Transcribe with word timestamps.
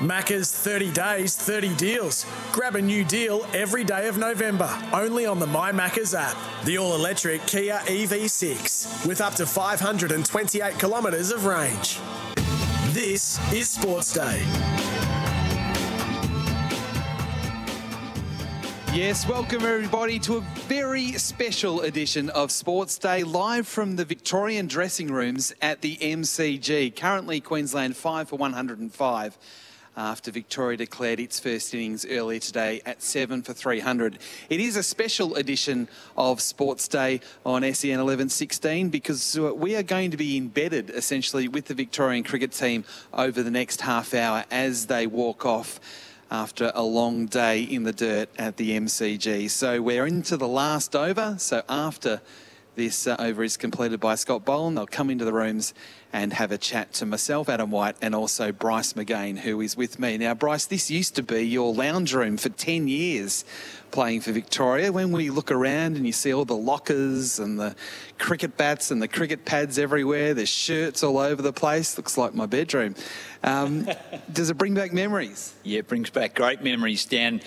Macca's 0.00 0.52
30 0.52 0.92
days, 0.92 1.34
30 1.36 1.74
deals. 1.76 2.26
Grab 2.52 2.76
a 2.76 2.82
new 2.82 3.02
deal 3.02 3.46
every 3.54 3.82
day 3.82 4.08
of 4.08 4.18
November, 4.18 4.68
only 4.92 5.24
on 5.24 5.38
the 5.38 5.46
My 5.46 5.72
Macca's 5.72 6.14
app. 6.14 6.36
The 6.66 6.76
all 6.76 6.94
electric 6.94 7.46
Kia 7.46 7.78
EV6 7.86 9.06
with 9.06 9.22
up 9.22 9.34
to 9.36 9.46
528 9.46 10.78
kilometres 10.78 11.30
of 11.30 11.46
range. 11.46 11.98
This 12.92 13.40
is 13.50 13.70
Sports 13.70 14.12
Day. 14.12 14.42
Yes, 18.92 19.26
welcome 19.26 19.62
everybody 19.62 20.18
to 20.20 20.36
a 20.36 20.40
very 20.68 21.12
special 21.12 21.80
edition 21.80 22.28
of 22.30 22.50
Sports 22.50 22.98
Day 22.98 23.24
live 23.24 23.66
from 23.66 23.96
the 23.96 24.04
Victorian 24.04 24.66
dressing 24.66 25.08
rooms 25.08 25.54
at 25.62 25.80
the 25.80 25.96
MCG. 25.96 26.94
Currently, 26.94 27.40
Queensland 27.40 27.96
5 27.96 28.28
for 28.28 28.36
105 28.36 29.38
after 29.96 30.30
Victoria 30.30 30.76
declared 30.76 31.18
its 31.18 31.40
first 31.40 31.72
innings 31.74 32.04
earlier 32.06 32.38
today 32.38 32.82
at 32.84 33.02
7 33.02 33.42
for 33.42 33.52
300. 33.52 34.18
It 34.50 34.60
is 34.60 34.76
a 34.76 34.82
special 34.82 35.34
edition 35.36 35.88
of 36.16 36.40
Sports 36.40 36.86
Day 36.88 37.20
on 37.44 37.62
SEN 37.62 37.98
1116 37.98 38.90
because 38.90 39.38
uh, 39.38 39.54
we 39.54 39.74
are 39.74 39.82
going 39.82 40.10
to 40.10 40.16
be 40.16 40.36
embedded 40.36 40.90
essentially 40.90 41.48
with 41.48 41.66
the 41.66 41.74
Victorian 41.74 42.24
cricket 42.24 42.52
team 42.52 42.84
over 43.12 43.42
the 43.42 43.50
next 43.50 43.80
half 43.80 44.12
hour 44.12 44.44
as 44.50 44.86
they 44.86 45.06
walk 45.06 45.46
off 45.46 45.80
after 46.30 46.72
a 46.74 46.82
long 46.82 47.26
day 47.26 47.62
in 47.62 47.84
the 47.84 47.92
dirt 47.92 48.28
at 48.38 48.56
the 48.56 48.72
MCG. 48.72 49.48
So 49.48 49.80
we're 49.80 50.06
into 50.06 50.36
the 50.36 50.48
last 50.48 50.96
over. 50.96 51.36
So 51.38 51.62
after 51.68 52.20
this 52.74 53.06
uh, 53.06 53.16
over 53.18 53.42
is 53.42 53.56
completed 53.56 54.00
by 54.00 54.16
Scott 54.16 54.44
Boland, 54.44 54.76
they'll 54.76 54.86
come 54.86 55.08
into 55.08 55.24
the 55.24 55.32
rooms 55.32 55.72
and 56.16 56.32
have 56.32 56.50
a 56.50 56.56
chat 56.56 56.94
to 56.94 57.04
myself, 57.04 57.46
Adam 57.46 57.70
White, 57.70 57.94
and 58.00 58.14
also 58.14 58.50
Bryce 58.50 58.94
McGain, 58.94 59.36
who 59.36 59.60
is 59.60 59.76
with 59.76 59.98
me. 59.98 60.16
Now, 60.16 60.32
Bryce, 60.32 60.64
this 60.64 60.90
used 60.90 61.14
to 61.16 61.22
be 61.22 61.42
your 61.42 61.74
lounge 61.74 62.14
room 62.14 62.38
for 62.38 62.48
10 62.48 62.88
years 62.88 63.44
playing 63.90 64.20
for 64.20 64.32
Victoria. 64.32 64.92
When 64.92 65.12
we 65.12 65.30
look 65.30 65.50
around 65.50 65.96
and 65.96 66.06
you 66.06 66.12
see 66.12 66.32
all 66.32 66.44
the 66.44 66.56
lockers 66.56 67.38
and 67.38 67.58
the 67.58 67.74
cricket 68.18 68.56
bats 68.56 68.90
and 68.90 69.00
the 69.00 69.08
cricket 69.08 69.44
pads 69.44 69.78
everywhere, 69.78 70.34
there's 70.34 70.48
shirts 70.48 71.02
all 71.02 71.18
over 71.18 71.42
the 71.42 71.52
place, 71.52 71.96
looks 71.96 72.16
like 72.16 72.34
my 72.34 72.46
bedroom. 72.46 72.94
Um, 73.42 73.88
does 74.32 74.50
it 74.50 74.58
bring 74.58 74.74
back 74.74 74.92
memories? 74.92 75.54
Yeah, 75.62 75.80
it 75.80 75.88
brings 75.88 76.10
back 76.10 76.34
great 76.34 76.62
memories 76.62 77.04
down 77.04 77.40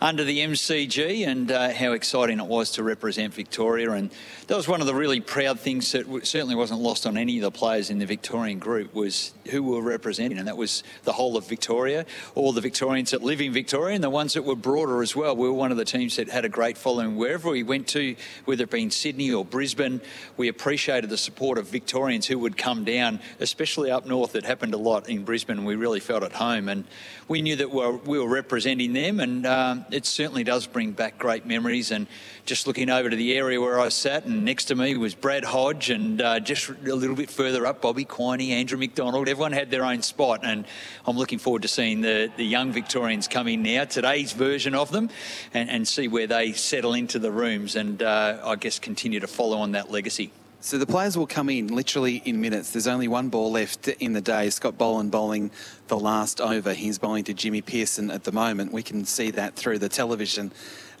under 0.00 0.24
the 0.24 0.40
MCG 0.40 1.26
and 1.26 1.50
uh, 1.50 1.72
how 1.72 1.92
exciting 1.92 2.38
it 2.38 2.46
was 2.46 2.72
to 2.72 2.82
represent 2.82 3.32
Victoria. 3.32 3.92
And 3.92 4.10
that 4.48 4.56
was 4.56 4.68
one 4.68 4.80
of 4.80 4.86
the 4.86 4.94
really 4.94 5.20
proud 5.20 5.58
things 5.58 5.92
that 5.92 6.06
certainly 6.26 6.54
wasn't 6.54 6.80
lost 6.80 7.06
on 7.06 7.16
any 7.16 7.38
of 7.38 7.42
the 7.42 7.50
players 7.50 7.90
in 7.90 7.98
the 7.98 8.06
Victorian 8.06 8.58
group 8.58 8.94
was 8.94 9.32
who 9.50 9.62
we 9.62 9.70
were 9.70 9.82
representing, 9.82 10.38
and 10.38 10.48
that 10.48 10.56
was 10.56 10.82
the 11.04 11.12
whole 11.12 11.36
of 11.36 11.48
Victoria, 11.48 12.04
all 12.34 12.52
the 12.52 12.60
Victorians 12.60 13.12
that 13.12 13.22
live 13.22 13.40
in 13.40 13.52
Victoria, 13.52 13.94
and 13.94 14.04
the 14.04 14.10
ones 14.10 14.34
that 14.34 14.42
were 14.42 14.56
broader 14.56 15.02
as 15.02 15.16
well. 15.16 15.36
We 15.36 15.48
were 15.48 15.54
one 15.54 15.70
of 15.70 15.78
the 15.78 15.84
teams 15.86 16.16
that 16.16 16.28
had 16.28 16.44
a 16.44 16.48
great 16.48 16.76
following 16.76 17.16
wherever 17.16 17.50
we 17.50 17.62
went 17.62 17.88
to, 17.88 18.16
whether 18.44 18.64
it 18.64 18.70
be 18.70 18.82
in 18.82 18.90
Sydney 18.90 19.32
or 19.32 19.44
Brisbane. 19.44 20.00
We 20.36 20.48
appreciated 20.48 21.10
the 21.10 21.16
support 21.16 21.58
of 21.58 21.68
Victorians 21.68 22.26
who 22.26 22.38
would 22.38 22.56
come 22.56 22.84
down, 22.84 23.20
especially 23.40 23.90
up 23.90 24.06
north. 24.06 24.34
It 24.36 24.44
happened 24.44 24.74
a 24.74 24.78
lot 24.78 25.08
in 25.08 25.24
Brisbane. 25.24 25.64
We 25.64 25.76
really 25.76 26.00
felt 26.00 26.22
at 26.22 26.32
home, 26.32 26.68
and 26.68 26.84
we 27.28 27.42
knew 27.42 27.56
that 27.56 27.70
we 27.70 27.76
were, 27.76 27.96
we 27.96 28.18
were 28.18 28.28
representing 28.28 28.92
them, 28.92 29.20
and 29.20 29.46
um, 29.46 29.84
it 29.90 30.06
certainly 30.06 30.44
does 30.44 30.66
bring 30.66 30.92
back 30.92 31.18
great 31.18 31.46
memories. 31.46 31.90
And 31.90 32.06
just 32.44 32.66
looking 32.68 32.88
over 32.88 33.10
to 33.10 33.16
the 33.16 33.34
area 33.34 33.60
where 33.60 33.80
I 33.80 33.88
sat, 33.88 34.24
and 34.24 34.44
next 34.44 34.66
to 34.66 34.76
me 34.76 34.96
was 34.96 35.14
Brad 35.14 35.44
Hodge, 35.44 35.90
and 35.90 36.22
uh, 36.22 36.40
just 36.40 36.68
a 36.68 36.94
little 36.94 37.16
bit 37.16 37.30
further 37.30 37.66
up, 37.66 37.82
Bobby 37.82 38.04
Quiney, 38.04 38.50
Andrew 38.50 38.78
McDonald. 38.78 39.28
Everyone 39.28 39.52
had 39.52 39.70
their 39.70 39.84
own 39.84 40.02
spot, 40.02 40.40
and 40.44 40.64
I'm 41.06 41.16
looking 41.16 41.38
forward 41.38 41.62
to 41.62 41.68
seeing 41.68 42.02
the, 42.02 42.30
the 42.36 42.44
young 42.44 42.72
Victorians 42.72 43.26
come 43.26 43.48
in 43.48 43.62
now, 43.62 43.84
today's 43.84 44.32
version 44.32 44.74
of 44.74 44.92
them, 44.92 45.10
and 45.52 45.75
see 45.84 46.08
where 46.08 46.26
they 46.26 46.52
settle 46.52 46.94
into 46.94 47.18
the 47.18 47.30
rooms, 47.30 47.76
and 47.76 48.02
uh, 48.02 48.40
I 48.44 48.56
guess 48.56 48.78
continue 48.78 49.20
to 49.20 49.26
follow 49.26 49.58
on 49.58 49.72
that 49.72 49.90
legacy. 49.90 50.30
So 50.60 50.78
the 50.78 50.86
players 50.86 51.16
will 51.16 51.26
come 51.26 51.48
in 51.48 51.68
literally 51.68 52.22
in 52.24 52.40
minutes. 52.40 52.72
There's 52.72 52.86
only 52.86 53.08
one 53.08 53.28
ball 53.28 53.52
left 53.52 53.88
in 53.88 54.14
the 54.14 54.20
day. 54.20 54.50
Scott 54.50 54.76
Boland 54.76 55.10
bowling 55.10 55.50
the 55.88 55.98
last 55.98 56.40
over. 56.40 56.72
He's 56.72 56.98
bowling 56.98 57.24
to 57.24 57.34
Jimmy 57.34 57.62
Peirson 57.62 58.12
at 58.12 58.24
the 58.24 58.32
moment. 58.32 58.72
We 58.72 58.82
can 58.82 59.04
see 59.04 59.30
that 59.32 59.54
through 59.54 59.78
the 59.78 59.88
television 59.88 60.50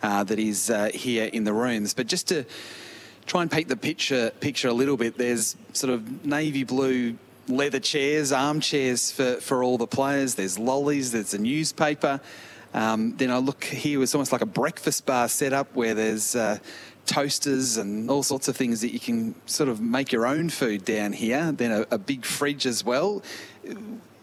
uh, 0.02 0.22
that 0.24 0.38
is 0.38 0.70
uh, 0.70 0.90
here 0.94 1.24
in 1.24 1.44
the 1.44 1.52
rooms. 1.52 1.94
But 1.94 2.06
just 2.06 2.28
to 2.28 2.44
try 3.26 3.42
and 3.42 3.50
paint 3.50 3.68
the 3.68 3.76
picture 3.76 4.30
picture 4.38 4.68
a 4.68 4.72
little 4.72 4.96
bit, 4.96 5.18
there's 5.18 5.56
sort 5.72 5.92
of 5.92 6.24
navy 6.24 6.62
blue 6.62 7.16
leather 7.48 7.80
chairs, 7.80 8.32
armchairs 8.32 9.10
for, 9.10 9.36
for 9.40 9.64
all 9.64 9.78
the 9.78 9.86
players. 9.86 10.34
There's 10.34 10.58
lollies, 10.58 11.12
there's 11.12 11.34
a 11.34 11.38
newspaper. 11.38 12.20
Um, 12.74 13.16
then 13.16 13.30
I 13.30 13.38
look 13.38 13.64
here, 13.64 14.02
it's 14.02 14.14
almost 14.14 14.32
like 14.32 14.42
a 14.42 14.46
breakfast 14.46 15.06
bar 15.06 15.28
set 15.28 15.52
up 15.52 15.74
where 15.74 15.94
there's 15.94 16.36
uh, 16.36 16.58
toasters 17.06 17.76
and 17.76 18.10
all 18.10 18.22
sorts 18.22 18.48
of 18.48 18.56
things 18.56 18.80
that 18.80 18.92
you 18.92 19.00
can 19.00 19.34
sort 19.46 19.68
of 19.68 19.80
make 19.80 20.12
your 20.12 20.26
own 20.26 20.50
food 20.50 20.84
down 20.84 21.12
here. 21.12 21.52
Then 21.52 21.72
a, 21.72 21.86
a 21.90 21.98
big 21.98 22.24
fridge 22.24 22.66
as 22.66 22.84
well. 22.84 23.22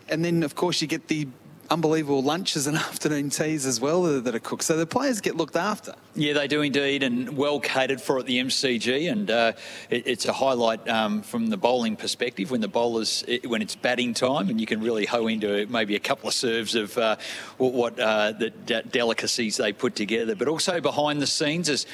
And 0.09 0.24
then, 0.24 0.44
of 0.44 0.56
course, 0.56 0.82
you 0.82 0.88
get 0.88 1.08
the 1.08 1.28
unbelievable 1.73 2.22
lunches 2.22 2.67
and 2.67 2.78
afternoon 2.89 3.31
teas 3.31 3.66
as 3.66 3.81
well 3.81 4.03
that 4.03 4.34
are 4.34 4.39
cooked. 4.39 4.63
So 4.63 4.78
the 4.78 4.85
players 4.85 5.19
get 5.19 5.35
looked 5.35 5.56
after. 5.56 5.95
Yeah, 6.16 6.34
they 6.34 6.47
do 6.47 6.61
indeed, 6.61 7.01
and 7.01 7.35
well 7.35 7.59
catered 7.59 8.00
for 8.00 8.19
at 8.19 8.28
the 8.28 8.39
MCG. 8.39 9.11
And 9.11 9.31
uh, 9.31 9.53
it, 9.89 10.06
it's 10.06 10.25
a 10.25 10.34
highlight 10.34 10.88
um, 10.88 11.23
from 11.23 11.47
the 11.47 11.57
bowling 11.57 11.95
perspective 11.95 12.51
when 12.51 12.61
the 12.61 12.67
bowlers, 12.67 13.25
when 13.45 13.61
it's 13.63 13.75
batting 13.75 14.13
time, 14.13 14.50
and 14.50 14.61
you 14.61 14.67
can 14.67 14.81
really 14.81 15.06
hoe 15.06 15.28
into 15.28 15.66
maybe 15.67 15.95
a 15.95 16.00
couple 16.00 16.29
of 16.29 16.35
serves 16.35 16.75
of 16.75 16.95
uh, 16.97 17.16
what 17.57 18.00
uh, 18.00 18.31
the 18.34 18.51
delicacies 18.91 19.57
they 19.57 19.73
put 19.73 19.95
together. 19.95 20.35
But 20.35 20.47
also 20.47 20.79
behind 20.79 21.22
the 21.22 21.28
scenes 21.28 21.69
is 21.69 21.88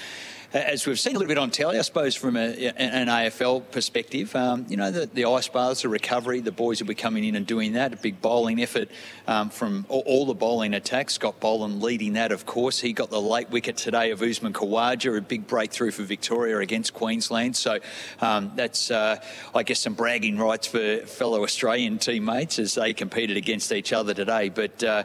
as 0.54 0.88
we've 0.88 1.00
seen 1.00 1.16
a 1.16 1.20
little 1.20 1.28
bit 1.28 1.38
on 1.38 1.52
telly, 1.52 1.78
I 1.78 1.82
suppose, 1.82 2.16
from 2.16 2.36
a, 2.36 2.74
an 2.76 3.08
AFL 3.08 3.70
perspective, 3.72 4.36
um, 4.36 4.66
you 4.68 4.78
know, 4.78 4.90
the, 4.90 5.06
the 5.06 5.26
ice 5.26 5.48
baths, 5.48 5.84
the 5.84 5.90
recovery, 5.90 6.40
the 6.40 6.52
boys 6.52 6.82
will 6.82 6.88
be 6.88 6.96
coming 6.96 7.24
in 7.24 7.36
and 7.36 7.46
doing 7.46 7.74
that. 7.74 7.94
A 7.94 7.98
big 7.98 8.20
bowling 8.20 8.60
effort 8.62 8.90
um, 9.28 9.52
from 9.52 9.86
all, 9.90 10.04
all, 10.08 10.26
the 10.26 10.34
bowling 10.34 10.74
attacks. 10.74 11.14
Scott 11.14 11.40
Boland 11.40 11.84
leading 11.84 12.14
that, 12.14 12.32
of 12.32 12.48
course. 12.48 12.80
He 12.80 12.94
got 12.94 13.12
the 13.12 13.22
late 13.22 13.52
wicket 13.52 13.78
today 13.78 14.10
of 14.10 14.24
Usman 14.24 14.54
Khawaja, 14.54 15.18
a 15.18 15.22
big 15.22 15.46
breakthrough 15.46 15.92
for 15.92 16.04
Victoria 16.04 16.58
against 16.58 16.96
Queensland. 16.96 17.56
So 17.56 17.78
um, 18.20 18.52
that's, 18.56 18.90
uh, 18.90 19.24
I 19.54 19.64
guess, 19.64 19.80
some 19.80 19.94
bragging 19.94 20.38
rights 20.38 20.66
for 20.66 20.98
fellow 21.06 21.44
Australian 21.44 22.00
teammates 22.00 22.58
as 22.58 22.74
they 22.74 22.94
competed 22.94 23.38
against 23.38 23.72
each 23.72 23.94
other 23.94 24.16
today. 24.16 24.50
But 24.50 24.84
uh, 24.84 25.04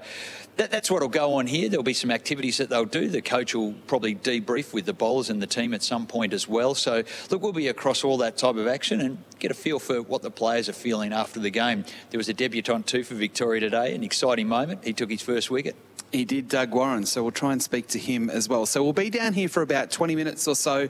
that, 0.56 0.70
that's 0.70 0.90
what 0.90 1.02
will 1.02 1.08
go 1.08 1.34
on 1.34 1.46
here. 1.46 1.68
There'll 1.68 1.82
be 1.82 1.94
some 1.94 2.10
activities 2.10 2.58
that 2.58 2.68
they'll 2.68 2.84
do. 2.84 3.08
The 3.08 3.22
coach 3.22 3.54
will 3.54 3.74
probably 3.86 4.14
debrief 4.14 4.72
with 4.72 4.86
the 4.86 4.92
bowlers 4.92 5.30
and 5.30 5.42
the 5.42 5.46
team 5.46 5.74
at 5.74 5.82
some 5.82 6.06
point 6.06 6.32
as 6.32 6.48
well. 6.48 6.74
So, 6.74 7.02
look, 7.30 7.42
we'll 7.42 7.52
be 7.52 7.68
across 7.68 8.04
all 8.04 8.16
that 8.18 8.36
type 8.36 8.56
of 8.56 8.66
action 8.66 9.00
and 9.00 9.18
get 9.38 9.50
a 9.50 9.54
feel 9.54 9.78
for 9.78 10.02
what 10.02 10.22
the 10.22 10.30
players 10.30 10.68
are 10.68 10.74
feeling 10.74 11.12
after 11.12 11.40
the 11.40 11.50
game. 11.50 11.84
There 12.10 12.18
was 12.18 12.28
a 12.28 12.34
debutant 12.34 12.86
too 12.86 13.04
for 13.04 13.14
Victoria 13.14 13.60
today, 13.60 13.94
an 13.94 14.04
exciting 14.04 14.48
moment. 14.48 14.84
He 14.84 14.92
took 14.92 15.10
his 15.10 15.22
first 15.22 15.50
wicket. 15.50 15.76
He 16.12 16.24
did, 16.24 16.48
Doug 16.48 16.72
Warren. 16.72 17.06
So 17.06 17.22
we'll 17.22 17.32
try 17.32 17.52
and 17.52 17.60
speak 17.60 17.88
to 17.88 17.98
him 17.98 18.30
as 18.30 18.48
well. 18.48 18.66
So 18.66 18.84
we'll 18.84 18.92
be 18.92 19.10
down 19.10 19.32
here 19.32 19.48
for 19.48 19.62
about 19.62 19.90
20 19.90 20.14
minutes 20.14 20.46
or 20.46 20.54
so 20.54 20.88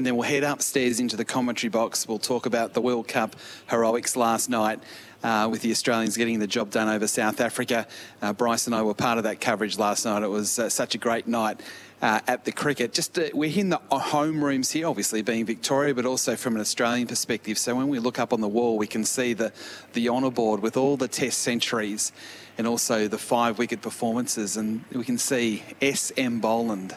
and 0.00 0.06
then 0.06 0.16
we'll 0.16 0.26
head 0.26 0.44
upstairs 0.44 0.98
into 0.98 1.14
the 1.14 1.26
commentary 1.26 1.68
box. 1.68 2.08
We'll 2.08 2.18
talk 2.18 2.46
about 2.46 2.72
the 2.72 2.80
World 2.80 3.06
Cup 3.06 3.36
heroics 3.68 4.16
last 4.16 4.48
night. 4.48 4.80
Uh, 5.22 5.46
with 5.50 5.60
the 5.60 5.70
Australians 5.70 6.16
getting 6.16 6.38
the 6.38 6.46
job 6.46 6.70
done 6.70 6.88
over 6.88 7.06
South 7.06 7.42
Africa. 7.42 7.86
Uh, 8.22 8.32
Bryce 8.32 8.64
and 8.66 8.74
I 8.74 8.80
were 8.80 8.94
part 8.94 9.18
of 9.18 9.24
that 9.24 9.38
coverage 9.38 9.76
last 9.76 10.06
night. 10.06 10.22
It 10.22 10.30
was 10.30 10.58
uh, 10.58 10.70
such 10.70 10.94
a 10.94 10.98
great 10.98 11.28
night 11.28 11.60
uh, 12.00 12.20
at 12.26 12.46
the 12.46 12.52
cricket. 12.52 12.94
Just 12.94 13.18
uh, 13.18 13.24
we're 13.34 13.54
in 13.54 13.68
the 13.68 13.76
home 13.90 14.42
rooms 14.42 14.70
here, 14.70 14.86
obviously 14.86 15.20
being 15.20 15.44
Victoria, 15.44 15.94
but 15.94 16.06
also 16.06 16.36
from 16.36 16.54
an 16.54 16.62
Australian 16.62 17.06
perspective. 17.06 17.58
So 17.58 17.74
when 17.74 17.88
we 17.88 17.98
look 17.98 18.18
up 18.18 18.32
on 18.32 18.40
the 18.40 18.48
wall, 18.48 18.78
we 18.78 18.86
can 18.86 19.04
see 19.04 19.34
the 19.34 19.52
the 19.92 20.08
honour 20.08 20.30
board 20.30 20.62
with 20.62 20.78
all 20.78 20.96
the 20.96 21.08
Test 21.08 21.40
centuries 21.40 22.12
and 22.56 22.66
also 22.66 23.06
the 23.06 23.18
five 23.18 23.58
wicket 23.58 23.82
performances, 23.82 24.56
and 24.56 24.82
we 24.90 25.04
can 25.04 25.18
see 25.18 25.62
S. 25.82 26.10
M. 26.16 26.40
Boland 26.40 26.96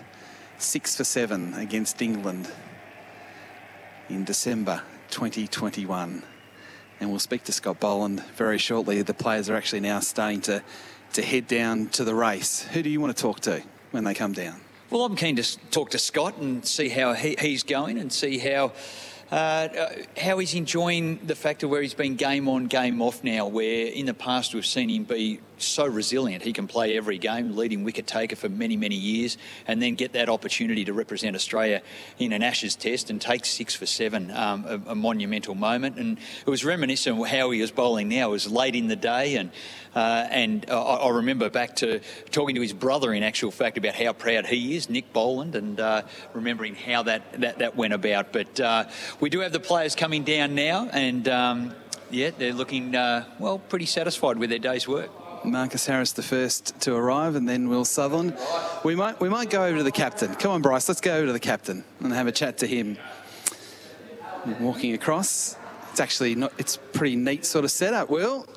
six 0.60 0.96
for 0.96 1.04
seven 1.04 1.54
against 1.56 2.02
England 2.02 2.48
in 4.14 4.24
December 4.24 4.82
2021. 5.10 6.24
And 7.00 7.10
we'll 7.10 7.20
speak 7.20 7.44
to 7.46 7.52
Scott 7.52 7.80
Boland 7.80 8.24
very 8.36 8.58
shortly. 8.58 9.02
The 9.02 9.14
players 9.14 9.50
are 9.50 9.56
actually 9.56 9.82
now 9.82 10.00
starting 10.00 10.42
to, 10.42 10.64
to 11.14 11.22
head 11.22 11.48
down 11.48 11.88
to 11.90 12.04
the 12.04 12.16
race. 12.16 12.62
Who 12.62 12.84
do 12.84 12.90
you 12.90 13.02
want 13.02 13.16
to 13.16 13.22
talk 13.22 13.40
to 13.42 13.64
when 13.92 14.04
they 14.04 14.14
come 14.14 14.34
down? 14.34 14.62
Well, 14.90 15.06
I'm 15.06 15.16
keen 15.16 15.36
to 15.38 15.60
talk 15.72 15.90
to 15.92 15.98
Scott 15.98 16.38
and 16.38 16.66
see 16.66 16.90
how 16.90 17.14
he, 17.14 17.36
he's 17.40 17.64
going 17.64 17.98
and 17.98 18.12
see 18.12 18.38
how. 18.38 18.74
Uh, 19.32 19.90
how 20.16 20.38
he's 20.38 20.54
enjoying 20.54 21.18
the 21.26 21.34
fact 21.34 21.64
of 21.64 21.70
where 21.72 21.82
he's 21.82 21.96
been 21.96 22.16
game 22.16 22.48
on, 22.48 22.68
game 22.68 23.02
off 23.02 23.24
now, 23.24 23.48
where 23.48 23.88
in 23.88 24.06
the 24.06 24.14
past 24.14 24.54
we've 24.54 24.64
seen 24.64 24.90
him 24.90 25.06
be 25.06 25.40
so 25.64 25.86
resilient. 25.86 26.44
He 26.44 26.54
can 26.54 26.68
play 26.68 26.98
every 26.98 27.18
game, 27.18 27.56
leading 27.56 27.84
wicket 27.84 28.08
taker 28.08 28.36
for 28.36 28.50
many, 28.50 28.78
many 28.78 28.96
years, 28.96 29.38
and 29.68 29.82
then 29.82 29.96
get 29.96 30.14
that 30.14 30.30
opportunity 30.30 30.86
to 30.86 30.94
represent 30.94 31.36
Australia 31.36 31.82
in 32.20 32.34
an 32.34 32.44
Ashes 32.44 32.76
test 32.76 33.10
and 33.10 33.22
take 33.22 33.46
six 33.46 33.76
for 33.76 33.86
seven, 33.86 34.32
um, 34.32 34.66
a, 34.68 34.92
a, 34.92 34.96
monumental 34.96 35.56
moment. 35.56 35.98
And 35.98 36.18
it 36.18 36.50
was 36.50 36.64
reminiscent 36.64 37.20
of 37.20 37.28
how 37.28 37.52
he 37.52 37.62
was 37.62 37.72
bowling 37.72 38.10
now. 38.10 38.30
It 38.30 38.32
was 38.32 38.52
late 38.52 38.76
in 38.76 38.88
the 38.88 38.96
day, 38.96 39.36
and 39.36 39.52
uh, 39.96 40.28
and 40.32 40.66
I, 40.70 40.74
I, 40.74 41.10
remember 41.10 41.50
back 41.50 41.76
to 41.78 42.00
talking 42.32 42.56
to 42.56 42.62
his 42.62 42.74
brother, 42.74 43.14
in 43.14 43.22
actual 43.22 43.52
fact, 43.52 43.78
about 43.78 43.94
how 43.94 44.14
proud 44.14 44.48
he 44.48 44.76
is, 44.76 44.90
Nick 44.90 45.14
Boland, 45.14 45.56
and 45.56 45.80
uh, 45.80 46.02
remembering 46.34 46.74
how 46.74 47.04
that, 47.04 47.42
that, 47.42 47.60
that 47.60 47.76
went 47.76 47.94
about. 47.94 48.34
But 48.34 48.60
uh, 48.60 48.86
we 49.20 49.30
do 49.30 49.42
have 49.42 49.52
the 49.52 49.60
players 49.60 49.94
coming 49.94 50.24
down 50.24 50.56
now, 50.56 50.90
and 50.92 51.28
um, 51.28 51.76
yeah, 52.10 52.32
they're 52.36 52.54
looking, 52.54 52.96
uh, 52.96 53.26
well, 53.40 53.60
pretty 53.60 53.86
satisfied 53.86 54.38
with 54.38 54.50
their 54.50 54.60
day's 54.60 54.88
work. 54.88 55.12
Marcus 55.46 55.86
Harris 55.86 56.12
the 56.14 56.24
first 56.24 56.80
to 56.82 56.96
arrive, 56.96 57.36
and 57.36 57.48
then 57.48 57.70
Will 57.70 57.86
Sutherland. 57.86 58.38
We 58.84 58.96
might 58.96 59.20
we 59.20 59.30
might 59.30 59.50
go 59.50 59.66
over 59.66 59.78
to 59.78 59.84
the 59.84 59.92
captain. 59.92 60.34
Come 60.36 60.52
on, 60.52 60.62
Bryce, 60.62 60.88
let's 60.88 61.02
go 61.02 61.16
over 61.16 61.28
to 61.28 61.34
the 61.34 61.40
captain 61.40 61.84
and 62.00 62.14
have 62.14 62.28
a 62.28 62.32
chat 62.32 62.58
to 62.60 62.68
him. 62.68 62.98
Walking 64.60 64.94
across, 64.94 65.56
it's 65.92 66.00
actually 66.00 66.36
not. 66.36 66.54
It's 66.58 66.78
pretty 66.94 67.16
neat 67.16 67.46
sort 67.46 67.66
of 67.66 67.72
setup. 67.72 68.10
Will, 68.10 68.48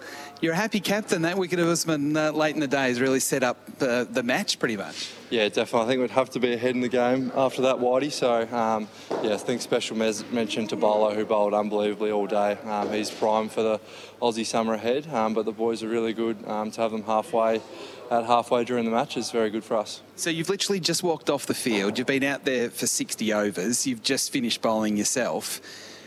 you're 0.41 0.53
a 0.53 0.57
happy 0.57 0.81
captain. 0.81 1.23
That 1.23 1.39
wicket 1.39 1.59
of 1.59 1.69
Usman 1.69 2.17
uh, 2.17 2.33
late 2.33 2.55
in 2.55 2.61
the 2.61 2.69
day 2.69 2.89
has 2.89 3.01
really 3.01 3.21
set 3.21 3.43
up 3.43 3.57
uh, 3.81 4.05
the 4.05 4.23
match 4.23 4.59
pretty 4.59 4.77
much. 4.77 5.11
Yeah, 5.31 5.49
definitely. 5.49 5.81
I 5.81 5.87
think 5.87 6.01
we'd 6.03 6.11
have 6.11 6.31
to 6.31 6.41
be 6.41 6.53
ahead 6.53 6.75
in 6.75 6.81
the 6.83 6.89
game 6.89 7.33
after 7.35 7.63
that, 7.63 7.77
Whitey. 7.77 8.13
So, 8.13 8.43
um, 8.55 8.89
yeah, 9.23 9.35
I 9.35 9.37
think 9.39 9.61
special 9.61 9.97
mes- 9.97 10.25
mention 10.31 10.67
to 10.69 10.77
Bolo, 10.77 11.15
who 11.15 11.25
bowled 11.25 11.55
unbelievably 11.55 12.11
all 12.11 12.27
day. 12.27 12.59
Um, 12.65 12.93
he's 12.93 13.11
prime 13.11 13.49
for 13.49 13.63
the 13.63 13.81
Aussie 14.21 14.47
summer 14.47 14.75
ahead, 14.75 15.07
um, 15.13 15.35
but 15.35 15.47
the 15.47 15.53
boys 15.53 15.83
are 15.83 15.89
really 15.89 16.13
good 16.13 16.37
um, 16.47 16.71
to 16.73 16.81
have 16.81 16.93
them 16.93 17.03
halfway. 17.03 17.61
At 18.09 18.25
halfway 18.25 18.63
during 18.65 18.85
the 18.85 18.93
match 18.93 19.17
is 19.17 19.33
very 19.33 19.51
good 19.51 19.65
for 19.65 19.77
us. 19.77 20.01
So 20.15 20.31
you've 20.31 20.49
literally 20.49 20.79
just 20.79 21.03
walked 21.03 21.29
off 21.29 21.47
the 21.47 21.55
field. 21.55 21.99
You've 21.99 22.07
been 22.07 22.23
out 22.23 22.45
there 22.45 22.71
for 22.71 22.87
60 22.87 23.33
overs. 23.33 23.85
You've 23.85 24.03
just 24.03 24.31
finished 24.31 24.63
bowling 24.63 24.97
yourself. 24.97 25.61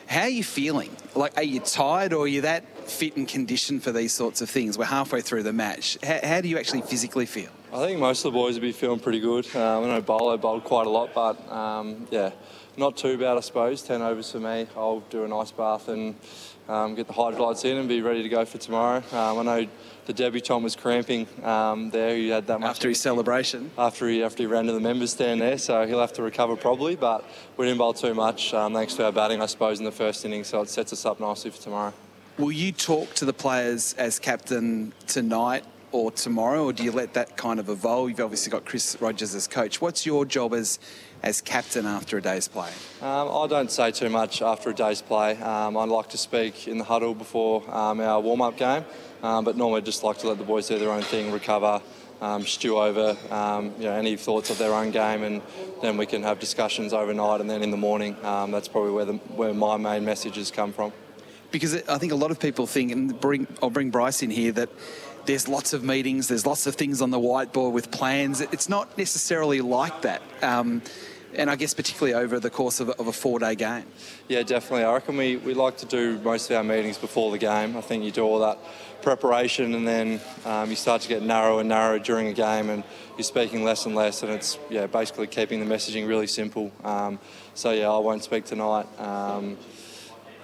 How 0.07 0.21
are 0.21 0.29
you 0.29 0.45
feeling? 0.45 0.95
Like, 1.13 1.35
are 1.35 1.43
you 1.43 1.59
tired 1.59 2.13
or 2.13 2.23
are 2.23 2.27
you 2.27 2.41
that 2.41 2.78
fit 2.89 3.15
and 3.15 3.27
conditioned 3.27 3.83
for 3.83 3.91
these 3.91 4.13
sorts 4.13 4.41
of 4.41 4.49
things? 4.49 4.77
We're 4.77 4.85
halfway 4.85 5.21
through 5.21 5.43
the 5.43 5.53
match. 5.53 5.97
How, 6.03 6.19
how 6.23 6.41
do 6.41 6.47
you 6.47 6.57
actually 6.57 6.81
physically 6.81 7.25
feel? 7.25 7.49
I 7.71 7.85
think 7.85 7.99
most 7.99 8.25
of 8.25 8.33
the 8.33 8.37
boys 8.37 8.55
will 8.55 8.61
be 8.61 8.71
feeling 8.71 8.99
pretty 8.99 9.19
good. 9.19 9.45
Um, 9.55 9.83
I 9.83 9.87
know 9.87 10.01
Bolo 10.01 10.37
bowled 10.37 10.63
quite 10.63 10.87
a 10.87 10.89
lot, 10.89 11.13
but 11.13 11.51
um, 11.51 12.07
yeah, 12.09 12.31
not 12.77 12.97
too 12.97 13.17
bad, 13.17 13.37
I 13.37 13.41
suppose. 13.41 13.81
10 13.81 14.01
overs 14.01 14.31
for 14.31 14.39
me. 14.39 14.67
I'll 14.75 15.01
do 15.09 15.23
an 15.23 15.33
ice 15.33 15.51
bath 15.51 15.87
and 15.87 16.15
um, 16.67 16.95
get 16.95 17.07
the 17.07 17.13
Hydralytes 17.13 17.65
in 17.65 17.77
and 17.77 17.89
be 17.89 18.01
ready 18.01 18.23
to 18.23 18.29
go 18.29 18.45
for 18.45 18.57
tomorrow. 18.57 19.03
Um, 19.11 19.39
I 19.39 19.43
know 19.43 19.67
the 20.05 20.13
debutant 20.13 20.63
was 20.63 20.75
cramping 20.75 21.27
um, 21.43 21.89
there. 21.89 22.15
He 22.15 22.29
had 22.29 22.47
that 22.47 22.59
much 22.59 22.69
after 22.69 22.89
his 22.89 22.99
celebration. 22.99 23.71
After 23.77 24.07
he 24.07 24.23
after 24.23 24.43
he 24.43 24.47
ran 24.47 24.65
to 24.65 24.73
the 24.73 24.79
members 24.79 25.11
stand 25.11 25.41
there, 25.41 25.57
so 25.57 25.85
he'll 25.85 25.99
have 25.99 26.13
to 26.13 26.23
recover 26.23 26.55
probably. 26.55 26.95
But 26.95 27.25
we 27.57 27.65
didn't 27.65 27.79
bowl 27.79 27.93
too 27.93 28.13
much, 28.13 28.53
um, 28.53 28.73
thanks 28.73 28.93
to 28.95 29.05
our 29.05 29.11
batting, 29.11 29.41
I 29.41 29.47
suppose, 29.47 29.79
in 29.79 29.85
the 29.85 29.91
first 29.91 30.23
inning. 30.25 30.43
So 30.43 30.61
it 30.61 30.69
sets 30.69 30.93
us 30.93 31.05
up 31.05 31.19
nicely 31.19 31.51
for 31.51 31.61
tomorrow. 31.61 31.93
Will 32.39 32.53
you 32.53 32.71
talk 32.71 33.13
to 33.15 33.25
the 33.25 33.33
players 33.33 33.95
as 33.97 34.17
captain 34.17 34.93
tonight 35.07 35.65
or 35.91 36.09
tomorrow, 36.09 36.63
or 36.63 36.71
do 36.71 36.85
you 36.85 36.91
let 36.93 37.15
that 37.15 37.35
kind 37.35 37.59
of 37.59 37.67
evolve? 37.67 38.11
You've 38.11 38.21
obviously 38.21 38.49
got 38.49 38.63
Chris 38.63 38.95
Rogers 39.01 39.35
as 39.35 39.45
coach. 39.45 39.81
What's 39.81 40.05
your 40.05 40.23
job 40.23 40.53
as 40.53 40.79
as 41.21 41.41
captain 41.41 41.85
after 41.85 42.17
a 42.17 42.21
day's 42.21 42.47
play? 42.47 42.71
Um, 43.01 43.27
I 43.29 43.45
don't 43.49 43.69
say 43.69 43.91
too 43.91 44.07
much 44.07 44.41
after 44.41 44.69
a 44.69 44.73
day's 44.73 45.01
play. 45.01 45.35
Um, 45.41 45.75
I 45.75 45.83
like 45.83 46.07
to 46.11 46.17
speak 46.17 46.65
in 46.69 46.77
the 46.77 46.85
huddle 46.85 47.13
before 47.13 47.69
um, 47.75 47.99
our 47.99 48.21
warm-up 48.21 48.55
game, 48.55 48.85
um, 49.21 49.43
but 49.43 49.57
normally 49.57 49.81
I 49.81 49.83
just 49.83 50.05
like 50.05 50.19
to 50.19 50.29
let 50.29 50.37
the 50.37 50.45
boys 50.45 50.69
do 50.69 50.79
their 50.79 50.91
own 50.91 51.01
thing, 51.01 51.33
recover, 51.33 51.81
um, 52.21 52.45
stew 52.45 52.77
over 52.77 53.17
um, 53.31 53.73
you 53.77 53.83
know, 53.83 53.95
any 53.95 54.15
thoughts 54.15 54.49
of 54.49 54.57
their 54.57 54.73
own 54.73 54.91
game, 54.91 55.23
and 55.23 55.41
then 55.81 55.97
we 55.97 56.05
can 56.05 56.23
have 56.23 56.39
discussions 56.39 56.93
overnight, 56.93 57.41
and 57.41 57.49
then 57.49 57.61
in 57.61 57.71
the 57.71 57.75
morning, 57.75 58.15
that's 58.23 58.69
probably 58.69 58.91
where 58.91 59.03
the, 59.03 59.15
where 59.35 59.53
my 59.53 59.75
main 59.75 60.05
messages 60.05 60.51
come 60.51 60.71
from 60.71 60.93
because 61.51 61.75
I 61.83 61.97
think 61.97 62.11
a 62.11 62.15
lot 62.15 62.31
of 62.31 62.39
people 62.39 62.67
think, 62.67 62.91
and 62.91 63.19
bring, 63.19 63.47
I'll 63.61 63.69
bring 63.69 63.89
Bryce 63.89 64.21
in 64.21 64.31
here, 64.31 64.51
that 64.53 64.69
there's 65.25 65.47
lots 65.47 65.73
of 65.73 65.83
meetings, 65.83 66.27
there's 66.27 66.45
lots 66.45 66.67
of 66.67 66.75
things 66.75 67.01
on 67.01 67.11
the 67.11 67.19
whiteboard 67.19 67.71
with 67.71 67.91
plans. 67.91 68.41
It's 68.41 68.69
not 68.69 68.97
necessarily 68.97 69.61
like 69.61 70.01
that. 70.03 70.21
Um, 70.41 70.81
and 71.35 71.49
I 71.49 71.55
guess 71.55 71.73
particularly 71.73 72.13
over 72.13 72.39
the 72.39 72.49
course 72.49 72.79
of 72.79 72.89
of 72.89 73.07
a 73.07 73.13
four-day 73.13 73.55
game. 73.55 73.85
Yeah, 74.27 74.43
definitely. 74.43 74.85
I 74.85 74.93
reckon 74.93 75.17
we, 75.17 75.37
we 75.37 75.53
like 75.53 75.77
to 75.77 75.85
do 75.85 76.17
most 76.19 76.49
of 76.49 76.57
our 76.57 76.63
meetings 76.63 76.97
before 76.97 77.31
the 77.31 77.37
game. 77.37 77.77
I 77.77 77.81
think 77.81 78.03
you 78.03 78.11
do 78.11 78.23
all 78.23 78.39
that 78.39 78.57
preparation 79.01 79.75
and 79.75 79.87
then 79.87 80.19
um, 80.45 80.69
you 80.69 80.75
start 80.75 81.01
to 81.01 81.07
get 81.07 81.21
narrower 81.21 81.61
and 81.61 81.69
narrower 81.69 81.99
during 81.99 82.27
a 82.27 82.33
game 82.33 82.69
and 82.69 82.83
you're 83.17 83.23
speaking 83.23 83.63
less 83.63 83.85
and 83.85 83.95
less 83.95 84.23
and 84.23 84.31
it's 84.31 84.57
yeah 84.69 84.87
basically 84.87 85.27
keeping 85.27 85.59
the 85.59 85.65
messaging 85.65 86.07
really 86.07 86.27
simple. 86.27 86.71
Um, 86.83 87.19
so 87.53 87.71
yeah, 87.71 87.89
I 87.89 87.99
won't 87.99 88.23
speak 88.23 88.45
tonight. 88.45 88.87
Um, 88.99 89.57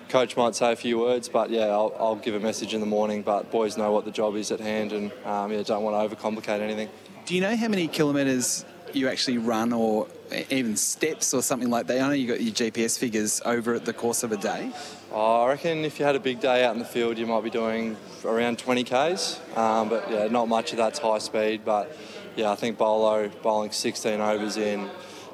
coach 0.10 0.38
might 0.38 0.56
say 0.56 0.72
a 0.72 0.76
few 0.76 1.00
words, 1.00 1.30
but 1.30 1.50
yeah, 1.50 1.66
I'll, 1.66 1.96
I'll, 2.00 2.16
give 2.16 2.36
a 2.36 2.40
message 2.40 2.74
in 2.74 2.80
the 2.80 2.86
morning. 2.86 3.22
But 3.22 3.52
boys 3.52 3.78
know 3.78 3.92
what 3.92 4.06
the 4.06 4.12
job 4.12 4.36
is 4.36 4.52
at 4.52 4.60
hand, 4.60 4.94
and 4.94 5.12
um, 5.26 5.52
yeah, 5.52 5.64
don't 5.64 5.84
want 5.84 6.10
to 6.10 6.16
overcomplicate 6.16 6.60
anything. 6.60 6.90
Do 7.26 7.36
you 7.36 7.42
know 7.42 7.56
how 7.56 7.68
many 7.68 7.88
kilometres 7.88 8.66
you 8.94 9.10
actually 9.10 9.38
run, 9.38 9.74
or 9.74 10.08
even 10.50 10.76
steps, 10.76 11.34
or 11.34 11.42
something 11.42 11.70
like 11.70 11.88
that? 11.88 12.02
I 12.02 12.08
know 12.08 12.14
you 12.14 12.28
got 12.28 12.42
your 12.42 12.54
GPS 12.54 12.98
figures 12.98 13.42
over 13.46 13.80
the 13.80 13.94
course 13.94 14.24
of 14.24 14.32
a 14.32 14.38
day. 14.38 14.72
I 15.14 15.48
reckon 15.48 15.86
if 15.86 16.00
you 16.00 16.06
had 16.06 16.16
a 16.16 16.20
big 16.20 16.40
day 16.40 16.66
out 16.66 16.74
in 16.74 16.80
the 16.80 16.86
field, 16.86 17.18
you 17.18 17.26
might 17.26 17.44
be 17.44 17.50
doing 17.50 17.96
around 18.24 18.60
20 18.60 18.84
k's, 18.84 19.40
um, 19.56 19.90
but 19.90 20.10
yeah, 20.12 20.28
not 20.28 20.48
much 20.48 20.72
of 20.72 20.78
that's 20.78 21.00
high 21.00 21.20
speed. 21.20 21.62
But 21.64 21.96
yeah, 22.36 22.52
I 22.52 22.56
think 22.56 22.78
Bolo 22.78 23.30
bowling 23.42 23.72
16 23.72 24.20
overs 24.20 24.58
in. 24.58 24.90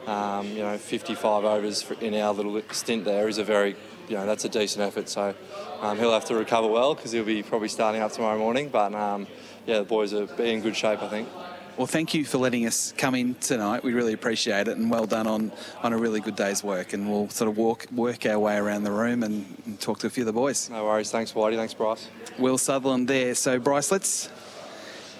Um, 0.07 0.47
you 0.47 0.59
know, 0.59 0.77
55 0.79 1.45
overs 1.45 1.89
in 2.01 2.15
our 2.15 2.33
little 2.33 2.59
stint 2.71 3.05
there 3.05 3.27
is 3.27 3.37
a 3.37 3.43
very 3.43 3.75
you 4.11 4.17
know 4.17 4.25
that's 4.25 4.43
a 4.43 4.49
decent 4.49 4.83
effort. 4.83 5.07
So 5.07 5.33
um, 5.79 5.97
he'll 5.97 6.11
have 6.11 6.25
to 6.25 6.35
recover 6.35 6.67
well 6.67 6.93
because 6.93 7.13
he'll 7.13 7.23
be 7.23 7.41
probably 7.41 7.69
starting 7.69 8.01
up 8.01 8.11
tomorrow 8.11 8.37
morning. 8.37 8.69
But 8.69 8.93
um, 8.93 9.25
yeah, 9.65 9.79
the 9.79 9.85
boys 9.85 10.13
are 10.13 10.27
in 10.41 10.61
good 10.61 10.75
shape, 10.75 11.01
I 11.01 11.07
think. 11.07 11.29
Well, 11.77 11.87
thank 11.87 12.13
you 12.13 12.25
for 12.25 12.37
letting 12.37 12.67
us 12.67 12.93
come 12.97 13.15
in 13.15 13.35
tonight. 13.35 13.81
We 13.81 13.93
really 13.93 14.11
appreciate 14.11 14.67
it, 14.67 14.77
and 14.77 14.91
well 14.91 15.05
done 15.05 15.25
on, 15.25 15.53
on 15.81 15.93
a 15.93 15.97
really 15.97 16.19
good 16.19 16.35
day's 16.35 16.61
work. 16.61 16.91
And 16.91 17.09
we'll 17.09 17.29
sort 17.29 17.49
of 17.49 17.57
walk 17.57 17.87
work 17.93 18.25
our 18.25 18.37
way 18.37 18.57
around 18.57 18.83
the 18.83 18.91
room 18.91 19.23
and, 19.23 19.45
and 19.65 19.79
talk 19.79 19.99
to 19.99 20.07
a 20.07 20.09
few 20.09 20.23
of 20.23 20.27
the 20.27 20.33
boys. 20.33 20.69
No 20.69 20.83
worries. 20.83 21.09
Thanks, 21.09 21.31
Whitey. 21.31 21.55
Thanks, 21.55 21.73
Bryce. 21.73 22.07
Will 22.37 22.57
Sutherland 22.57 23.07
there. 23.07 23.33
So, 23.35 23.57
Bryce, 23.57 23.89
let's 23.89 24.29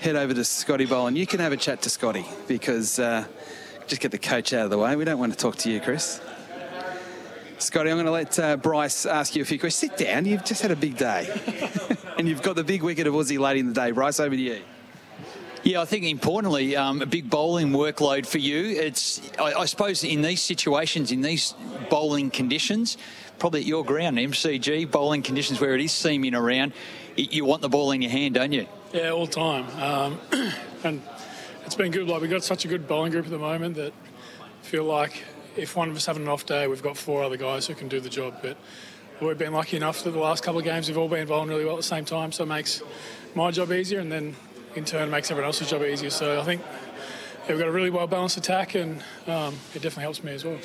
head 0.01 0.17
over 0.17 0.33
to 0.33 0.43
Scotty 0.43 0.86
Boland. 0.86 1.17
You 1.17 1.25
can 1.25 1.39
have 1.39 1.53
a 1.53 1.57
chat 1.57 1.81
to 1.83 1.89
Scotty 1.89 2.25
because 2.48 3.00
uh, 3.00 3.24
just 3.88 4.01
get 4.01 4.12
the 4.12 4.17
coach 4.17 4.51
out 4.51 4.65
of 4.65 4.71
the 4.71 4.77
way. 4.77 4.98
We 4.98 5.05
don't 5.05 5.19
want 5.19 5.31
to 5.31 5.39
talk 5.39 5.55
to 5.57 5.71
you, 5.71 5.79
Chris. 5.79 6.19
Scotty, 7.62 7.91
I'm 7.91 7.96
going 7.96 8.08
to 8.08 8.12
let 8.12 8.39
uh, 8.39 8.58
Bryce 8.58 9.06
ask 9.06 9.36
you 9.36 9.44
a 9.44 9.46
few 9.46 9.60
questions. 9.60 9.91
Sit 9.91 10.06
down. 10.08 10.25
You've 10.25 10.44
just 10.44 10.63
had 10.63 10.72
a 10.72 10.75
big 10.75 10.98
day. 10.98 11.30
and 12.18 12.27
you've 12.27 12.41
got 12.41 12.56
the 12.56 12.63
big 12.63 12.82
wicket 12.82 13.06
of 13.06 13.13
Aussie 13.13 13.38
late 13.38 13.58
in 13.58 13.68
the 13.68 13.74
day. 13.74 13.91
Bryce, 13.91 14.20
over 14.20 14.36
to 14.36 14.41
you. 14.41 14.62
Yeah, 15.63 15.82
I 15.82 15.86
think 15.86 16.06
importantly, 16.06 16.75
um, 16.75 17.03
a 17.03 17.06
big 17.06 17.30
bowling 17.30 17.70
workload 17.70 18.25
for 18.25 18.39
you. 18.39 18.65
It's, 18.82 19.22
I, 19.38 19.53
I, 19.53 19.65
suppose, 19.65 20.03
in 20.03 20.24
these 20.24 20.41
situations, 20.41 21.12
in 21.12 21.22
these 21.22 21.53
bowling 21.91 22.32
conditions, 22.32 22.98
probably 23.38 23.60
at 23.60 23.68
your 23.68 23.86
ground, 23.86 24.18
MCG, 24.18 24.89
bowling 24.89 25.22
conditions 25.22 25.62
where 25.62 25.75
it 25.75 25.82
is 25.82 25.91
seaming 25.91 26.34
around, 26.34 26.74
you 27.15 27.46
want 27.46 27.62
the 27.62 27.70
ball 27.70 27.91
in 27.91 28.01
your 28.01 28.10
hand, 28.10 28.34
don't 28.34 28.53
you? 28.53 28.65
Yeah, 28.91 29.12
all 29.12 29.27
the 29.27 29.34
time. 29.34 29.68
Um, 29.80 30.20
and 30.84 31.01
it's 31.68 31.75
been 31.75 31.91
good. 31.91 32.08
Like 32.08 32.22
we've 32.22 32.32
got 32.32 32.44
such 32.44 32.65
a 32.65 32.68
good 32.68 32.88
bowling 32.88 33.12
group 33.12 33.25
at 33.25 33.32
the 33.32 33.38
moment 33.38 33.75
that 33.75 33.94
I 34.39 34.65
feel 34.65 34.84
like 34.84 35.25
if 35.55 35.75
one 35.75 35.89
of 35.89 35.96
us 35.96 36.05
having 36.05 36.24
an 36.24 36.29
off 36.29 36.46
day, 36.46 36.67
we've 36.67 36.84
got 36.84 36.98
four 36.98 37.24
other 37.24 37.38
guys 37.38 37.67
who 37.67 37.75
can 37.75 37.88
do 37.88 38.00
the 38.00 38.10
job. 38.10 38.36
But 38.41 38.58
we've 39.22 39.38
been 39.38 39.53
lucky 39.53 39.77
enough 39.77 40.03
that 40.03 40.12
the 40.12 40.20
last 40.20 40.43
couple 40.43 40.60
of 40.60 40.65
games 40.65 40.88
we've 40.88 40.98
all 40.98 41.08
been 41.08 41.20
involved 41.20 41.50
really 41.50 41.65
well 41.65 41.75
at 41.75 41.77
the 41.77 41.84
same 41.84 42.05
time, 42.05 42.31
so 42.31 42.43
it 42.43 42.48
makes 42.48 42.81
my 43.36 43.51
job 43.51 43.72
easier, 43.72 44.00
and 44.00 44.12
then 44.12 44.36
in 44.75 44.86
turn 44.86 45.10
makes 45.10 45.29
everyone 45.29 45.48
else's 45.48 45.70
job 45.70 45.84
easier. 45.84 46.10
So 46.10 46.39
I 46.39 46.43
think 46.43 46.62
yeah, 47.43 47.50
we've 47.50 47.60
got 47.60 47.67
a 47.67 47.72
really 47.72 47.89
well 47.89 48.08
balanced 48.08 48.38
attack, 48.38 48.75
and 48.75 49.03
um, 49.27 49.55
it 49.74 49.81
definitely 49.81 50.03
helps 50.03 50.24
me 50.24 50.34
as 50.34 50.46
well. 50.46 50.58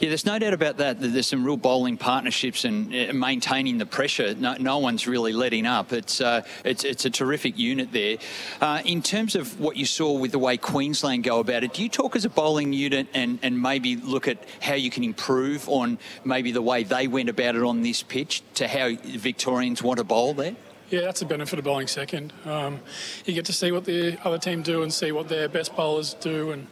Yeah, 0.00 0.08
there's 0.08 0.26
no 0.26 0.40
doubt 0.40 0.54
about 0.54 0.78
that. 0.78 1.00
There's 1.00 1.28
some 1.28 1.44
real 1.44 1.56
bowling 1.56 1.96
partnerships 1.96 2.64
and 2.64 2.92
uh, 2.92 3.12
maintaining 3.12 3.78
the 3.78 3.86
pressure. 3.86 4.34
No, 4.34 4.56
no 4.58 4.78
one's 4.78 5.06
really 5.06 5.32
letting 5.32 5.66
up. 5.66 5.92
It's 5.92 6.20
uh, 6.20 6.42
it's 6.64 6.82
it's 6.82 7.04
a 7.04 7.10
terrific 7.10 7.56
unit 7.56 7.92
there. 7.92 8.16
Uh, 8.60 8.82
in 8.84 9.02
terms 9.02 9.36
of 9.36 9.60
what 9.60 9.76
you 9.76 9.86
saw 9.86 10.12
with 10.12 10.32
the 10.32 10.38
way 10.38 10.56
Queensland 10.56 11.22
go 11.22 11.38
about 11.38 11.62
it, 11.62 11.74
do 11.74 11.82
you 11.82 11.88
talk 11.88 12.16
as 12.16 12.24
a 12.24 12.30
bowling 12.30 12.72
unit 12.72 13.06
and, 13.14 13.38
and 13.42 13.62
maybe 13.62 13.94
look 13.94 14.26
at 14.26 14.38
how 14.60 14.74
you 14.74 14.90
can 14.90 15.04
improve 15.04 15.68
on 15.68 15.98
maybe 16.24 16.50
the 16.50 16.62
way 16.62 16.82
they 16.82 17.06
went 17.06 17.28
about 17.28 17.54
it 17.54 17.62
on 17.62 17.82
this 17.82 18.02
pitch 18.02 18.42
to 18.54 18.66
how 18.66 18.90
Victorians 19.04 19.80
want 19.80 19.98
to 19.98 20.04
bowl 20.04 20.34
there? 20.34 20.56
Yeah, 20.90 21.02
that's 21.02 21.22
a 21.22 21.26
benefit 21.26 21.58
of 21.58 21.64
bowling 21.64 21.86
second. 21.86 22.32
Um, 22.44 22.80
you 23.24 23.32
get 23.32 23.44
to 23.46 23.52
see 23.52 23.72
what 23.72 23.84
the 23.84 24.18
other 24.24 24.38
team 24.38 24.62
do 24.62 24.82
and 24.82 24.92
see 24.92 25.12
what 25.12 25.28
their 25.28 25.48
best 25.48 25.74
bowlers 25.76 26.14
do 26.14 26.50
and 26.50 26.66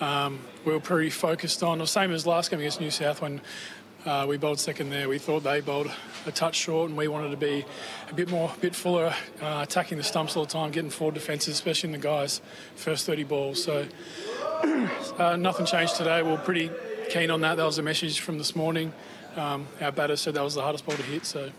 um, 0.00 0.40
we 0.64 0.72
were 0.72 0.80
pretty 0.80 1.10
focused 1.10 1.62
on, 1.62 1.78
the 1.78 1.86
same 1.86 2.12
as 2.12 2.26
last 2.26 2.50
game 2.50 2.60
against 2.60 2.80
New 2.80 2.90
South 2.90 3.22
when 3.22 3.40
uh, 4.04 4.26
we 4.28 4.36
bowled 4.36 4.60
second 4.60 4.90
there. 4.90 5.08
We 5.08 5.18
thought 5.18 5.42
they 5.42 5.60
bowled 5.60 5.90
a 6.26 6.32
touch 6.32 6.54
short, 6.54 6.88
and 6.88 6.98
we 6.98 7.08
wanted 7.08 7.30
to 7.30 7.36
be 7.36 7.64
a 8.10 8.14
bit 8.14 8.30
more, 8.30 8.52
a 8.54 8.60
bit 8.60 8.74
fuller, 8.74 9.14
uh, 9.42 9.60
attacking 9.62 9.98
the 9.98 10.04
stumps 10.04 10.36
all 10.36 10.44
the 10.44 10.52
time, 10.52 10.70
getting 10.70 10.90
forward 10.90 11.14
defences, 11.14 11.54
especially 11.54 11.88
in 11.88 11.92
the 11.92 11.98
guys' 11.98 12.40
first 12.76 13.06
30 13.06 13.24
balls. 13.24 13.64
So 13.64 13.86
uh, 15.18 15.36
nothing 15.36 15.66
changed 15.66 15.96
today. 15.96 16.22
We 16.22 16.30
are 16.30 16.38
pretty 16.38 16.70
keen 17.08 17.30
on 17.30 17.40
that. 17.40 17.56
That 17.56 17.64
was 17.64 17.78
a 17.78 17.82
message 17.82 18.20
from 18.20 18.38
this 18.38 18.54
morning. 18.54 18.92
Um, 19.34 19.66
our 19.80 19.92
batters 19.92 20.20
said 20.20 20.34
that 20.34 20.44
was 20.44 20.54
the 20.54 20.62
hardest 20.62 20.86
ball 20.86 20.96
to 20.96 21.02
hit, 21.02 21.26
so 21.26 21.50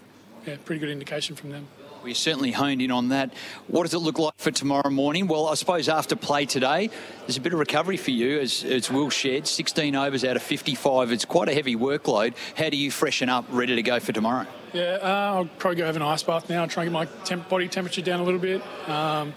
yeah, 0.45 0.55
pretty 0.63 0.79
good 0.79 0.89
indication 0.89 1.35
from 1.35 1.51
them. 1.51 1.67
We 2.03 2.13
certainly 2.13 2.51
honed 2.51 2.81
in 2.81 2.91
on 2.91 3.09
that. 3.09 3.33
What 3.67 3.83
does 3.83 3.93
it 3.93 3.99
look 3.99 4.19
like 4.19 4.33
for 4.37 4.51
tomorrow 4.51 4.89
morning? 4.89 5.27
Well, 5.27 5.47
I 5.47 5.55
suppose 5.55 5.89
after 5.89 6.15
play 6.15 6.45
today, 6.45 6.89
there's 7.21 7.37
a 7.37 7.41
bit 7.41 7.53
of 7.53 7.59
recovery 7.59 7.97
for 7.97 8.11
you, 8.11 8.39
as, 8.39 8.63
as 8.63 8.89
Will 8.91 9.09
shared. 9.09 9.47
16 9.47 9.95
overs 9.95 10.23
out 10.23 10.35
of 10.35 10.43
55. 10.43 11.11
It's 11.11 11.25
quite 11.25 11.49
a 11.49 11.53
heavy 11.53 11.75
workload. 11.75 12.35
How 12.55 12.69
do 12.69 12.77
you 12.77 12.91
freshen 12.91 13.29
up, 13.29 13.45
ready 13.49 13.75
to 13.75 13.81
go 13.81 13.99
for 13.99 14.13
tomorrow? 14.13 14.45
Yeah, 14.73 14.99
uh, 15.01 15.35
I'll 15.35 15.45
probably 15.57 15.77
go 15.77 15.85
have 15.85 15.95
an 15.95 16.01
ice 16.01 16.23
bath 16.23 16.49
now, 16.49 16.65
try 16.65 16.83
and 16.83 16.91
get 16.91 16.93
my 16.93 17.05
temp- 17.25 17.49
body 17.49 17.67
temperature 17.67 18.01
down 18.01 18.19
a 18.19 18.23
little 18.23 18.39
bit. 18.39 18.61
Um, 18.87 19.33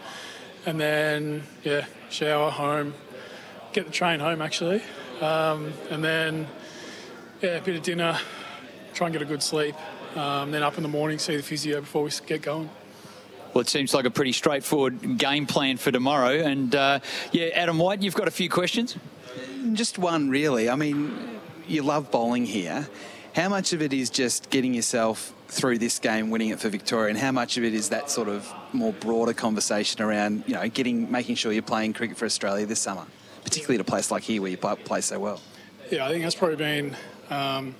and 0.66 0.78
then, 0.78 1.42
yeah, 1.64 1.86
shower, 2.10 2.50
home, 2.50 2.94
get 3.72 3.86
the 3.86 3.92
train 3.92 4.20
home 4.20 4.42
actually. 4.42 4.82
Um, 5.20 5.72
and 5.90 6.04
then, 6.04 6.46
yeah, 7.42 7.56
a 7.56 7.62
bit 7.62 7.76
of 7.76 7.82
dinner, 7.82 8.18
try 8.94 9.06
and 9.06 9.12
get 9.12 9.22
a 9.22 9.26
good 9.26 9.42
sleep. 9.42 9.74
Um, 10.16 10.50
then 10.50 10.62
up 10.62 10.76
in 10.76 10.82
the 10.82 10.88
morning, 10.88 11.18
see 11.18 11.36
the 11.36 11.42
physio 11.42 11.80
before 11.80 12.02
we 12.02 12.10
get 12.26 12.42
going. 12.42 12.68
Well, 13.54 13.62
it 13.62 13.68
seems 13.68 13.94
like 13.94 14.04
a 14.04 14.10
pretty 14.10 14.32
straightforward 14.32 15.18
game 15.18 15.46
plan 15.46 15.76
for 15.76 15.90
tomorrow. 15.90 16.34
And 16.34 16.74
uh, 16.74 17.00
yeah, 17.32 17.46
Adam 17.46 17.78
White, 17.78 18.02
you've 18.02 18.14
got 18.14 18.28
a 18.28 18.32
few 18.32 18.48
questions. 18.48 18.96
Just 19.72 19.98
one, 19.98 20.30
really. 20.30 20.68
I 20.68 20.76
mean, 20.76 21.40
you 21.66 21.82
love 21.82 22.10
bowling 22.10 22.46
here. 22.46 22.88
How 23.34 23.48
much 23.48 23.72
of 23.72 23.82
it 23.82 23.92
is 23.92 24.10
just 24.10 24.50
getting 24.50 24.74
yourself 24.74 25.32
through 25.48 25.78
this 25.78 25.98
game, 25.98 26.30
winning 26.30 26.50
it 26.50 26.60
for 26.60 26.68
Victoria, 26.68 27.10
and 27.10 27.18
how 27.18 27.32
much 27.32 27.56
of 27.56 27.64
it 27.64 27.74
is 27.74 27.88
that 27.88 28.10
sort 28.10 28.28
of 28.28 28.52
more 28.72 28.92
broader 28.92 29.32
conversation 29.32 30.00
around, 30.02 30.44
you 30.46 30.54
know, 30.54 30.68
getting, 30.68 31.10
making 31.10 31.34
sure 31.34 31.52
you're 31.52 31.62
playing 31.62 31.92
cricket 31.92 32.16
for 32.16 32.24
Australia 32.24 32.66
this 32.66 32.80
summer, 32.80 33.06
particularly 33.44 33.76
at 33.76 33.80
a 33.80 33.84
place 33.84 34.10
like 34.10 34.22
here 34.22 34.40
where 34.40 34.50
you 34.50 34.56
play 34.56 35.00
so 35.00 35.18
well? 35.18 35.40
Yeah, 35.90 36.06
I 36.06 36.10
think 36.10 36.22
that's 36.22 36.36
probably 36.36 36.56
been 36.56 36.96
um, 37.30 37.74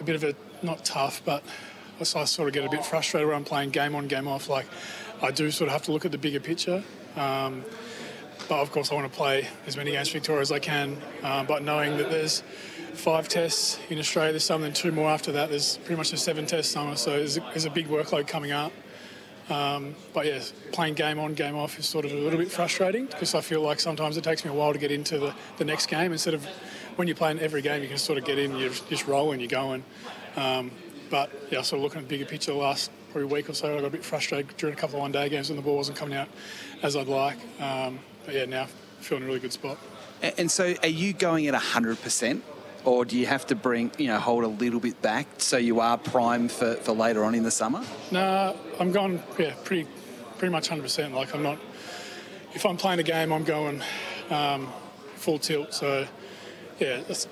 a 0.00 0.04
bit 0.04 0.16
of 0.16 0.24
a 0.24 0.34
not 0.62 0.84
tough, 0.84 1.22
but 1.24 1.42
I 2.00 2.04
sort 2.04 2.48
of 2.48 2.54
get 2.54 2.64
a 2.64 2.68
bit 2.68 2.84
frustrated 2.84 3.28
when 3.28 3.36
I'm 3.36 3.44
playing 3.44 3.70
game 3.70 3.94
on, 3.94 4.08
game 4.08 4.26
off. 4.26 4.48
Like, 4.48 4.66
I 5.22 5.30
do 5.30 5.50
sort 5.50 5.68
of 5.68 5.72
have 5.72 5.82
to 5.82 5.92
look 5.92 6.04
at 6.04 6.10
the 6.10 6.18
bigger 6.18 6.40
picture. 6.40 6.82
Um, 7.16 7.64
but 8.48 8.58
of 8.58 8.72
course, 8.72 8.90
I 8.90 8.94
want 8.96 9.10
to 9.10 9.16
play 9.16 9.46
as 9.66 9.76
many 9.76 9.92
games 9.92 10.08
for 10.08 10.14
Victoria 10.14 10.42
as 10.42 10.50
I 10.50 10.58
can. 10.58 10.96
Uh, 11.22 11.44
but 11.44 11.62
knowing 11.62 11.96
that 11.98 12.10
there's 12.10 12.42
five 12.94 13.28
tests 13.28 13.78
in 13.88 13.98
Australia 13.98 14.32
this 14.32 14.44
summer, 14.44 14.66
and 14.66 14.74
two 14.74 14.90
more 14.90 15.10
after 15.10 15.32
that, 15.32 15.48
there's 15.48 15.76
pretty 15.78 15.96
much 15.96 16.12
a 16.12 16.16
seven 16.16 16.44
test 16.44 16.72
summer. 16.72 16.96
So 16.96 17.10
there's 17.10 17.36
a, 17.36 17.40
there's 17.40 17.64
a 17.66 17.70
big 17.70 17.86
workload 17.86 18.26
coming 18.26 18.50
up. 18.50 18.72
Um, 19.48 19.94
but 20.12 20.26
yeah, 20.26 20.40
playing 20.72 20.94
game 20.94 21.18
on, 21.18 21.34
game 21.34 21.56
off 21.56 21.78
is 21.78 21.86
sort 21.86 22.04
of 22.04 22.12
a 22.12 22.16
little 22.16 22.38
bit 22.38 22.50
frustrating 22.50 23.06
because 23.06 23.34
I 23.34 23.40
feel 23.40 23.60
like 23.60 23.80
sometimes 23.80 24.16
it 24.16 24.24
takes 24.24 24.44
me 24.44 24.50
a 24.50 24.54
while 24.54 24.72
to 24.72 24.78
get 24.78 24.90
into 24.90 25.18
the, 25.18 25.34
the 25.58 25.64
next 25.64 25.86
game. 25.86 26.12
Instead 26.12 26.34
of 26.34 26.44
when 26.96 27.06
you're 27.06 27.16
playing 27.16 27.38
every 27.38 27.62
game, 27.62 27.82
you 27.82 27.88
can 27.88 27.98
sort 27.98 28.18
of 28.18 28.24
get 28.24 28.38
in, 28.38 28.56
you're 28.56 28.70
just 28.70 29.06
roll 29.06 29.32
and 29.32 29.40
you're 29.40 29.48
going. 29.48 29.84
Um, 30.36 30.70
but 31.10 31.30
yeah, 31.50 31.62
sort 31.62 31.78
of 31.78 31.84
looking 31.84 31.98
at 31.98 32.08
the 32.08 32.16
bigger 32.16 32.24
picture 32.24 32.52
the 32.52 32.58
last 32.58 32.90
probably 33.10 33.30
week 33.32 33.48
or 33.48 33.54
so, 33.54 33.72
I 33.72 33.80
got 33.80 33.86
a 33.86 33.90
bit 33.90 34.04
frustrated 34.04 34.56
during 34.56 34.74
a 34.74 34.78
couple 34.78 34.96
of 34.96 35.02
one-day 35.02 35.28
games 35.28 35.50
when 35.50 35.56
the 35.56 35.62
ball 35.62 35.76
wasn't 35.76 35.98
coming 35.98 36.16
out 36.16 36.28
as 36.82 36.96
I'd 36.96 37.06
like. 37.06 37.36
Um, 37.60 37.98
but 38.24 38.34
yeah, 38.34 38.46
now 38.46 38.66
feeling 39.00 39.24
a 39.24 39.26
really 39.26 39.40
good 39.40 39.52
spot. 39.52 39.78
And 40.38 40.50
so, 40.50 40.74
are 40.82 40.88
you 40.88 41.12
going 41.12 41.46
at 41.48 41.54
hundred 41.54 42.00
percent? 42.00 42.44
Or 42.84 43.04
do 43.04 43.16
you 43.16 43.26
have 43.26 43.46
to 43.46 43.54
bring, 43.54 43.92
you 43.96 44.08
know, 44.08 44.18
hold 44.18 44.42
a 44.42 44.48
little 44.48 44.80
bit 44.80 45.00
back 45.00 45.28
so 45.38 45.56
you 45.56 45.78
are 45.78 45.96
prime 45.96 46.48
for, 46.48 46.74
for 46.74 46.92
later 46.92 47.24
on 47.24 47.34
in 47.34 47.44
the 47.44 47.50
summer? 47.50 47.84
No, 48.10 48.56
I'm 48.80 48.90
going, 48.90 49.22
yeah, 49.38 49.54
pretty, 49.62 49.88
pretty 50.38 50.50
much 50.50 50.68
100%. 50.68 51.12
Like, 51.12 51.32
I'm 51.32 51.44
not, 51.44 51.58
if 52.54 52.66
I'm 52.66 52.76
playing 52.76 52.98
a 52.98 53.04
game, 53.04 53.32
I'm 53.32 53.44
going 53.44 53.82
um, 54.30 54.68
full 55.14 55.38
tilt. 55.38 55.72
So, 55.72 56.06
yeah, 56.80 57.02
that's 57.06 57.28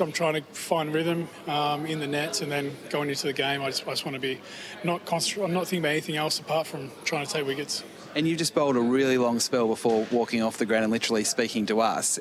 I'm 0.00 0.12
trying 0.12 0.34
to 0.34 0.42
find 0.52 0.94
rhythm 0.94 1.28
um, 1.46 1.86
in 1.86 2.00
the 2.00 2.06
nets, 2.06 2.40
and 2.40 2.50
then 2.50 2.72
going 2.90 3.08
into 3.08 3.26
the 3.26 3.32
game, 3.32 3.62
I 3.62 3.66
just, 3.66 3.86
I 3.86 3.90
just 3.90 4.04
want 4.04 4.14
to 4.14 4.20
be 4.20 4.40
not 4.82 5.04
concentrate. 5.04 5.44
I'm 5.44 5.52
not 5.52 5.66
thinking 5.66 5.80
about 5.80 5.90
anything 5.90 6.16
else 6.16 6.38
apart 6.38 6.66
from 6.66 6.90
trying 7.04 7.26
to 7.26 7.32
take 7.32 7.46
wickets. 7.46 7.84
And 8.16 8.28
you 8.28 8.36
just 8.36 8.54
bowled 8.54 8.76
a 8.76 8.80
really 8.80 9.18
long 9.18 9.40
spell 9.40 9.66
before 9.66 10.06
walking 10.12 10.40
off 10.40 10.56
the 10.56 10.66
ground 10.66 10.84
and 10.84 10.92
literally 10.92 11.24
speaking 11.24 11.66
to 11.66 11.80
us. 11.80 12.20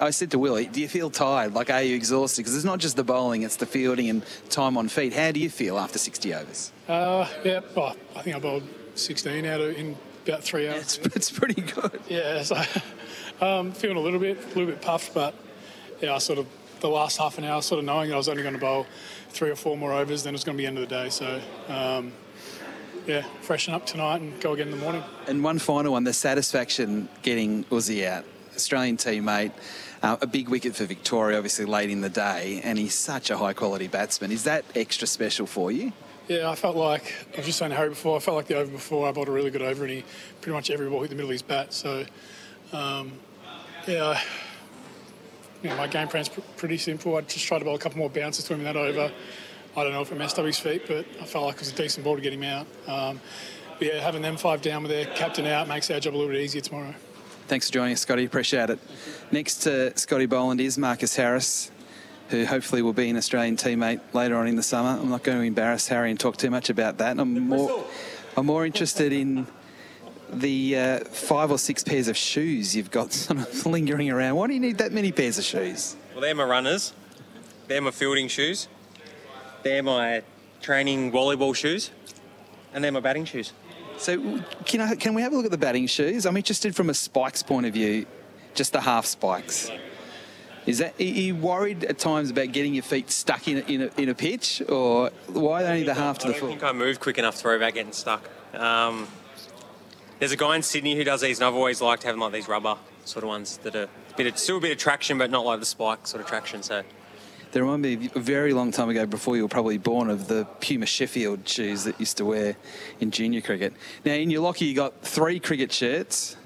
I 0.00 0.10
said 0.10 0.30
to 0.30 0.38
Willie, 0.38 0.66
"Do 0.66 0.80
you 0.80 0.86
feel 0.88 1.10
tired? 1.10 1.54
Like, 1.54 1.70
are 1.70 1.82
you 1.82 1.96
exhausted? 1.96 2.42
Because 2.42 2.54
it's 2.54 2.64
not 2.64 2.78
just 2.78 2.96
the 2.96 3.02
bowling; 3.02 3.42
it's 3.42 3.56
the 3.56 3.66
fielding 3.66 4.08
and 4.08 4.22
time 4.48 4.76
on 4.76 4.88
feet. 4.88 5.12
How 5.12 5.32
do 5.32 5.40
you 5.40 5.50
feel 5.50 5.78
after 5.78 5.98
60 5.98 6.34
overs?" 6.34 6.72
Uh, 6.88 7.28
yeah, 7.44 7.60
well, 7.74 7.96
I 8.14 8.22
think 8.22 8.36
I 8.36 8.38
bowled 8.38 8.62
16 8.94 9.44
out 9.44 9.60
of 9.60 9.76
in 9.76 9.96
about 10.26 10.42
three 10.42 10.68
hours. 10.68 10.98
It's, 10.98 11.16
it's 11.16 11.30
pretty 11.30 11.62
good. 11.62 12.00
Yeah, 12.08 12.42
so 12.42 12.56
um, 13.40 13.72
feeling 13.72 13.96
a 13.96 14.00
little 14.00 14.20
bit, 14.20 14.38
a 14.38 14.48
little 14.48 14.66
bit 14.66 14.80
puffed, 14.80 15.14
but 15.14 15.34
yeah, 16.00 16.14
I 16.14 16.18
sort 16.18 16.38
of 16.38 16.46
the 16.80 16.88
last 16.88 17.18
half 17.18 17.38
an 17.38 17.44
hour, 17.44 17.62
sort 17.62 17.78
of 17.78 17.84
knowing 17.84 18.12
I 18.12 18.16
was 18.16 18.28
only 18.28 18.42
going 18.42 18.54
to 18.54 18.60
bowl 18.60 18.86
three 19.30 19.50
or 19.50 19.56
four 19.56 19.76
more 19.76 19.92
overs, 19.92 20.22
then 20.22 20.32
it 20.32 20.36
was 20.36 20.44
going 20.44 20.56
to 20.56 20.58
be 20.58 20.64
the 20.64 20.68
end 20.68 20.78
of 20.78 20.88
the 20.88 20.94
day. 20.94 21.08
So, 21.08 21.40
um, 21.68 22.12
yeah, 23.06 23.22
freshen 23.42 23.74
up 23.74 23.86
tonight 23.86 24.20
and 24.20 24.40
go 24.40 24.52
again 24.52 24.68
in 24.68 24.72
the 24.72 24.80
morning. 24.80 25.02
And 25.26 25.42
one 25.42 25.58
final 25.58 25.92
one: 25.92 26.04
the 26.04 26.12
satisfaction 26.12 27.08
getting 27.22 27.64
Uzi 27.64 28.06
out, 28.06 28.24
Australian 28.54 28.96
teammate. 28.96 29.52
Uh, 30.02 30.18
a 30.20 30.26
big 30.26 30.50
wicket 30.50 30.76
for 30.76 30.84
Victoria, 30.84 31.38
obviously 31.38 31.64
late 31.64 31.88
in 31.88 32.02
the 32.02 32.10
day, 32.10 32.60
and 32.62 32.76
he's 32.76 32.94
such 32.94 33.30
a 33.30 33.38
high 33.38 33.54
quality 33.54 33.86
batsman. 33.88 34.30
Is 34.30 34.44
that 34.44 34.62
extra 34.74 35.06
special 35.06 35.46
for 35.46 35.72
you? 35.72 35.94
Yeah, 36.28 36.50
I 36.50 36.54
felt 36.54 36.76
like 36.76 37.14
I 37.32 37.38
was 37.38 37.46
just 37.46 37.58
saying 37.58 37.70
to 37.70 37.76
Harry 37.76 37.88
before. 37.88 38.16
I 38.16 38.20
felt 38.20 38.36
like 38.36 38.46
the 38.46 38.56
over 38.56 38.70
before 38.70 39.08
I 39.08 39.12
bowled 39.12 39.28
a 39.28 39.32
really 39.32 39.50
good 39.50 39.62
over, 39.62 39.84
and 39.84 39.92
he 39.92 40.04
pretty 40.42 40.54
much 40.54 40.70
every 40.70 40.90
ball 40.90 41.00
hit 41.00 41.08
the 41.08 41.16
middle 41.16 41.30
of 41.30 41.32
his 41.32 41.42
bat. 41.42 41.72
So, 41.72 42.04
um, 42.72 43.12
yeah, 43.86 44.20
you 45.64 45.70
know, 45.70 45.76
my 45.76 45.86
game 45.86 46.06
plan's 46.06 46.28
pr- 46.28 46.42
pretty 46.58 46.76
simple. 46.76 47.16
I 47.16 47.22
just 47.22 47.46
tried 47.46 47.60
to 47.60 47.64
bowl 47.64 47.74
a 47.74 47.78
couple 47.78 47.98
more 47.98 48.10
bounces 48.10 48.44
to 48.44 48.52
him 48.52 48.60
in 48.60 48.64
that 48.66 48.76
over. 48.76 49.10
I 49.76 49.82
don't 49.82 49.92
know 49.92 50.02
if 50.02 50.12
it 50.12 50.18
messed 50.18 50.38
up 50.38 50.44
his 50.44 50.58
feet, 50.58 50.86
but 50.86 51.06
I 51.20 51.24
felt 51.24 51.46
like 51.46 51.54
it 51.56 51.60
was 51.60 51.72
a 51.72 51.74
decent 51.74 52.04
ball 52.04 52.16
to 52.16 52.22
get 52.22 52.34
him 52.34 52.44
out. 52.44 52.66
Um, 52.86 53.20
but 53.78 53.88
yeah, 53.88 54.00
having 54.00 54.22
them 54.22 54.36
five 54.36 54.62
down 54.62 54.82
with 54.82 54.92
their 54.92 55.06
captain 55.06 55.46
out 55.46 55.66
makes 55.66 55.90
our 55.90 55.98
job 55.98 56.14
a 56.14 56.16
little 56.16 56.30
bit 56.30 56.40
easier 56.42 56.60
tomorrow. 56.60 56.94
Thanks 57.48 57.68
for 57.68 57.74
joining 57.74 57.94
us, 57.94 58.02
Scotty. 58.02 58.24
Appreciate 58.24 58.70
it. 58.70 58.78
Next 59.32 59.58
to 59.60 59.96
Scotty 59.98 60.26
Boland 60.26 60.60
is 60.60 60.78
Marcus 60.78 61.16
Harris, 61.16 61.70
who 62.28 62.44
hopefully 62.44 62.82
will 62.82 62.92
be 62.92 63.08
an 63.08 63.16
Australian 63.16 63.56
teammate 63.56 64.00
later 64.12 64.36
on 64.36 64.46
in 64.46 64.56
the 64.56 64.62
summer. 64.62 65.00
I'm 65.00 65.10
not 65.10 65.24
going 65.24 65.38
to 65.38 65.44
embarrass 65.44 65.88
Harry 65.88 66.10
and 66.10 66.20
talk 66.20 66.36
too 66.36 66.50
much 66.50 66.70
about 66.70 66.98
that. 66.98 67.18
I'm 67.18 67.48
more, 67.48 67.84
I'm 68.36 68.46
more 68.46 68.64
interested 68.64 69.12
in 69.12 69.46
the 70.30 70.76
uh, 70.76 70.98
five 71.04 71.50
or 71.50 71.58
six 71.58 71.82
pairs 71.82 72.08
of 72.08 72.16
shoes 72.16 72.74
you've 72.74 72.90
got 72.90 73.12
sort 73.12 73.40
of 73.40 73.66
lingering 73.66 74.10
around. 74.10 74.36
Why 74.36 74.46
do 74.46 74.54
you 74.54 74.60
need 74.60 74.78
that 74.78 74.92
many 74.92 75.12
pairs 75.12 75.38
of 75.38 75.44
shoes? 75.44 75.96
Well, 76.12 76.22
they're 76.22 76.34
my 76.34 76.44
runners. 76.44 76.92
They're 77.66 77.80
my 77.80 77.90
fielding 77.90 78.28
shoes. 78.28 78.68
They're 79.62 79.82
my 79.82 80.22
training 80.60 81.12
volleyball 81.12 81.54
shoes. 81.54 81.90
And 82.72 82.82
they're 82.82 82.92
my 82.92 83.00
batting 83.00 83.24
shoes. 83.24 83.52
So, 83.96 84.42
can, 84.64 84.80
I, 84.80 84.96
can 84.96 85.14
we 85.14 85.22
have 85.22 85.32
a 85.32 85.36
look 85.36 85.44
at 85.44 85.50
the 85.50 85.58
batting 85.58 85.86
shoes? 85.86 86.26
I'm 86.26 86.36
interested 86.36 86.74
from 86.74 86.90
a 86.90 86.94
spikes 86.94 87.42
point 87.42 87.66
of 87.66 87.72
view, 87.72 88.06
just 88.54 88.72
the 88.72 88.80
half 88.80 89.06
spikes. 89.06 89.70
Is 90.66 90.78
that 90.78 90.98
are 90.98 91.02
you 91.02 91.36
worried 91.36 91.84
at 91.84 91.98
times 91.98 92.30
about 92.30 92.52
getting 92.52 92.74
your 92.74 92.82
feet 92.82 93.10
stuck 93.10 93.46
in 93.48 93.58
a, 93.58 93.60
in 93.60 93.82
a, 93.82 94.00
in 94.00 94.08
a 94.08 94.14
pitch, 94.14 94.62
or 94.68 95.10
why 95.28 95.64
only 95.64 95.82
the 95.82 95.94
half 95.94 96.18
to 96.20 96.28
the 96.28 96.34
foot? 96.34 96.46
I 96.46 96.48
think 96.48 96.64
I 96.64 96.72
move 96.72 97.00
quick 97.00 97.18
enough 97.18 97.36
to 97.36 97.44
worry 97.44 97.56
about 97.56 97.74
getting 97.74 97.92
stuck. 97.92 98.28
Um, 98.54 99.06
there's 100.18 100.32
a 100.32 100.36
guy 100.36 100.56
in 100.56 100.62
Sydney 100.62 100.94
who 100.94 101.04
does 101.04 101.20
these, 101.20 101.38
and 101.38 101.46
I've 101.46 101.54
always 101.54 101.80
liked 101.80 102.02
having 102.02 102.20
like 102.20 102.32
these 102.32 102.48
rubber 102.48 102.76
sort 103.04 103.24
of 103.24 103.28
ones 103.28 103.58
that 103.58 103.74
are 103.74 103.84
a 103.84 104.16
bit 104.16 104.26
of, 104.26 104.38
still 104.38 104.58
a 104.58 104.60
bit 104.60 104.72
of 104.72 104.78
traction, 104.78 105.18
but 105.18 105.30
not 105.30 105.44
like 105.44 105.60
the 105.60 105.66
spike 105.66 106.06
sort 106.06 106.22
of 106.22 106.26
traction. 106.28 106.62
So 106.62 106.82
they 107.52 107.60
remind 107.60 107.82
me 107.82 107.94
of 108.06 108.16
a 108.16 108.20
very 108.20 108.52
long 108.52 108.72
time 108.72 108.88
ago, 108.88 109.06
before 109.06 109.36
you 109.36 109.42
were 109.42 109.48
probably 109.48 109.78
born, 109.78 110.10
of 110.10 110.28
the 110.28 110.44
Puma 110.60 110.86
Sheffield 110.86 111.48
shoes 111.48 111.84
that 111.84 111.98
used 112.00 112.16
to 112.16 112.24
wear 112.24 112.56
in 113.00 113.10
junior 113.10 113.40
cricket. 113.40 113.74
Now, 114.04 114.12
in 114.14 114.30
your 114.30 114.42
locker, 114.42 114.64
you 114.64 114.74
got 114.74 115.02
three 115.02 115.38
cricket 115.40 115.72
shirts. 115.72 116.36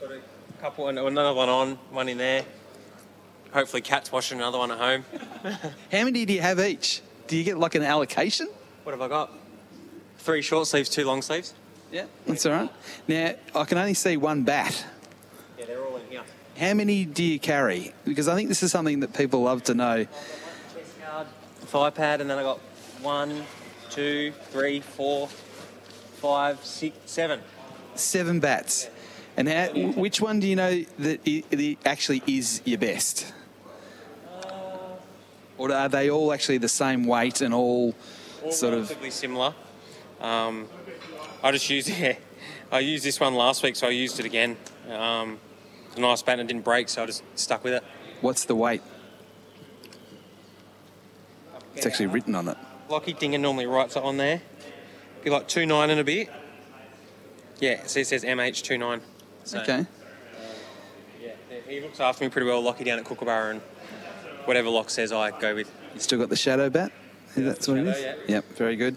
got 0.00 0.12
a 0.12 0.20
couple, 0.60 0.88
another 0.88 1.34
one 1.34 1.48
on, 1.48 1.74
one 1.90 2.08
in 2.08 2.18
there. 2.18 2.44
Hopefully, 3.52 3.80
Cat's 3.80 4.12
washing 4.12 4.38
another 4.38 4.58
one 4.58 4.70
at 4.70 4.78
home. 4.78 5.04
How 5.92 6.04
many 6.04 6.24
do 6.26 6.34
you 6.34 6.42
have 6.42 6.60
each? 6.60 7.00
Do 7.26 7.36
you 7.36 7.44
get 7.44 7.58
like 7.58 7.74
an 7.74 7.82
allocation? 7.82 8.48
What 8.84 8.92
have 8.92 9.00
I 9.00 9.08
got? 9.08 9.32
Three 10.18 10.42
short 10.42 10.66
sleeves, 10.66 10.88
two 10.88 11.04
long 11.04 11.22
sleeves. 11.22 11.54
Yeah, 11.96 12.04
that's 12.26 12.44
all 12.44 12.52
right. 12.52 12.70
Now, 13.08 13.32
I 13.54 13.64
can 13.64 13.78
only 13.78 13.94
see 13.94 14.18
one 14.18 14.42
bat. 14.42 14.84
Yeah, 15.58 15.64
they're 15.64 15.82
all 15.82 15.96
in 15.96 16.06
here. 16.10 16.20
How 16.58 16.74
many 16.74 17.06
do 17.06 17.24
you 17.24 17.38
carry? 17.38 17.94
Because 18.04 18.28
I 18.28 18.34
think 18.34 18.50
this 18.50 18.62
is 18.62 18.70
something 18.70 19.00
that 19.00 19.14
people 19.14 19.40
love 19.44 19.62
to 19.64 19.74
know. 19.74 20.04
Chest 20.04 21.00
guard, 21.00 21.26
thigh 21.60 21.88
pad, 21.88 22.20
and 22.20 22.28
then 22.28 22.38
I 22.38 22.42
got 22.42 22.58
one, 23.00 23.44
two, 23.88 24.34
three, 24.50 24.80
four, 24.80 25.28
five, 26.20 26.62
six, 26.62 26.94
seven. 27.06 27.40
Seven 27.94 28.40
bats. 28.40 28.90
And 29.38 29.48
how, 29.48 29.68
which 29.92 30.20
one 30.20 30.38
do 30.38 30.46
you 30.48 30.56
know 30.56 30.82
that 30.98 31.20
i- 31.26 31.44
i- 31.50 31.76
actually 31.86 32.22
is 32.26 32.60
your 32.66 32.76
best? 32.78 33.32
Or 35.56 35.72
are 35.72 35.88
they 35.88 36.10
all 36.10 36.34
actually 36.34 36.58
the 36.58 36.68
same 36.68 37.04
weight 37.06 37.40
and 37.40 37.54
all 37.54 37.94
All 38.44 38.52
sort 38.52 38.74
of. 38.74 38.80
relatively 38.80 39.10
similar. 39.10 39.54
Um, 40.20 40.68
I 41.46 41.52
just 41.52 41.70
used 41.70 41.88
yeah, 42.00 42.16
I 42.72 42.80
used 42.80 43.04
this 43.04 43.20
one 43.20 43.34
last 43.34 43.62
week, 43.62 43.76
so 43.76 43.86
I 43.86 43.90
used 43.90 44.18
it 44.18 44.26
again. 44.26 44.56
Um, 44.90 45.38
it's 45.86 45.96
a 45.96 46.00
nice 46.00 46.20
bat 46.20 46.40
and 46.40 46.50
it 46.50 46.52
didn't 46.52 46.64
break, 46.64 46.88
so 46.88 47.04
I 47.04 47.06
just 47.06 47.22
stuck 47.36 47.62
with 47.62 47.74
it. 47.74 47.84
What's 48.20 48.44
the 48.46 48.56
weight? 48.56 48.82
It's 51.76 51.86
actually 51.86 52.06
written 52.06 52.34
on 52.34 52.48
it. 52.48 52.56
Lockie 52.88 53.12
Dinger 53.12 53.38
normally 53.38 53.66
writes 53.66 53.94
it 53.94 54.02
on 54.02 54.16
there. 54.16 54.42
Be 55.22 55.30
like 55.30 55.46
two 55.46 55.66
nine 55.66 55.90
and 55.90 56.00
a 56.00 56.04
bit. 56.04 56.28
Yeah, 57.60 57.86
so 57.86 58.00
it 58.00 58.08
says 58.08 58.24
MH29. 58.24 59.00
So, 59.44 59.60
Okay. 59.60 59.86
Yeah, 61.22 61.30
he 61.68 61.80
looks 61.80 62.00
after 62.00 62.24
me 62.24 62.30
pretty 62.30 62.48
well, 62.48 62.60
Lockie 62.60 62.82
down 62.82 62.98
at 62.98 63.04
Kookaburra, 63.04 63.52
and 63.52 63.60
whatever 64.46 64.68
Lock 64.68 64.90
says, 64.90 65.12
I 65.12 65.30
go 65.38 65.54
with. 65.54 65.72
You 65.94 66.00
still 66.00 66.18
got 66.18 66.28
the 66.28 66.36
shadow 66.36 66.68
bat? 66.70 66.90
That's 67.36 67.68
what 67.68 67.78
it 67.78 67.86
is? 67.86 68.28
Yep, 68.28 68.44
very 68.56 68.76
good. 68.76 68.96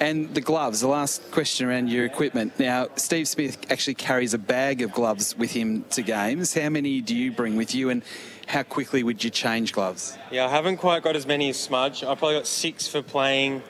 And 0.00 0.34
the 0.34 0.40
gloves, 0.40 0.80
the 0.80 0.88
last 0.88 1.30
question 1.30 1.68
around 1.68 1.88
your 1.88 2.04
equipment. 2.04 2.58
Now, 2.58 2.88
Steve 2.96 3.28
Smith 3.28 3.58
actually 3.70 3.94
carries 3.94 4.34
a 4.34 4.38
bag 4.38 4.82
of 4.82 4.92
gloves 4.92 5.36
with 5.36 5.52
him 5.52 5.84
to 5.90 6.02
games. 6.02 6.52
How 6.52 6.68
many 6.68 7.00
do 7.00 7.14
you 7.14 7.30
bring 7.32 7.56
with 7.56 7.74
you 7.74 7.90
and 7.90 8.02
how 8.46 8.62
quickly 8.62 9.02
would 9.02 9.22
you 9.22 9.30
change 9.30 9.72
gloves? 9.72 10.18
Yeah, 10.30 10.46
I 10.46 10.50
haven't 10.50 10.78
quite 10.78 11.02
got 11.02 11.16
as 11.16 11.26
many 11.26 11.48
as 11.50 11.58
Smudge. 11.58 12.02
I 12.02 12.14
probably 12.14 12.36
got 12.36 12.46
six 12.46 12.86
for 12.88 13.02
playing 13.02 13.62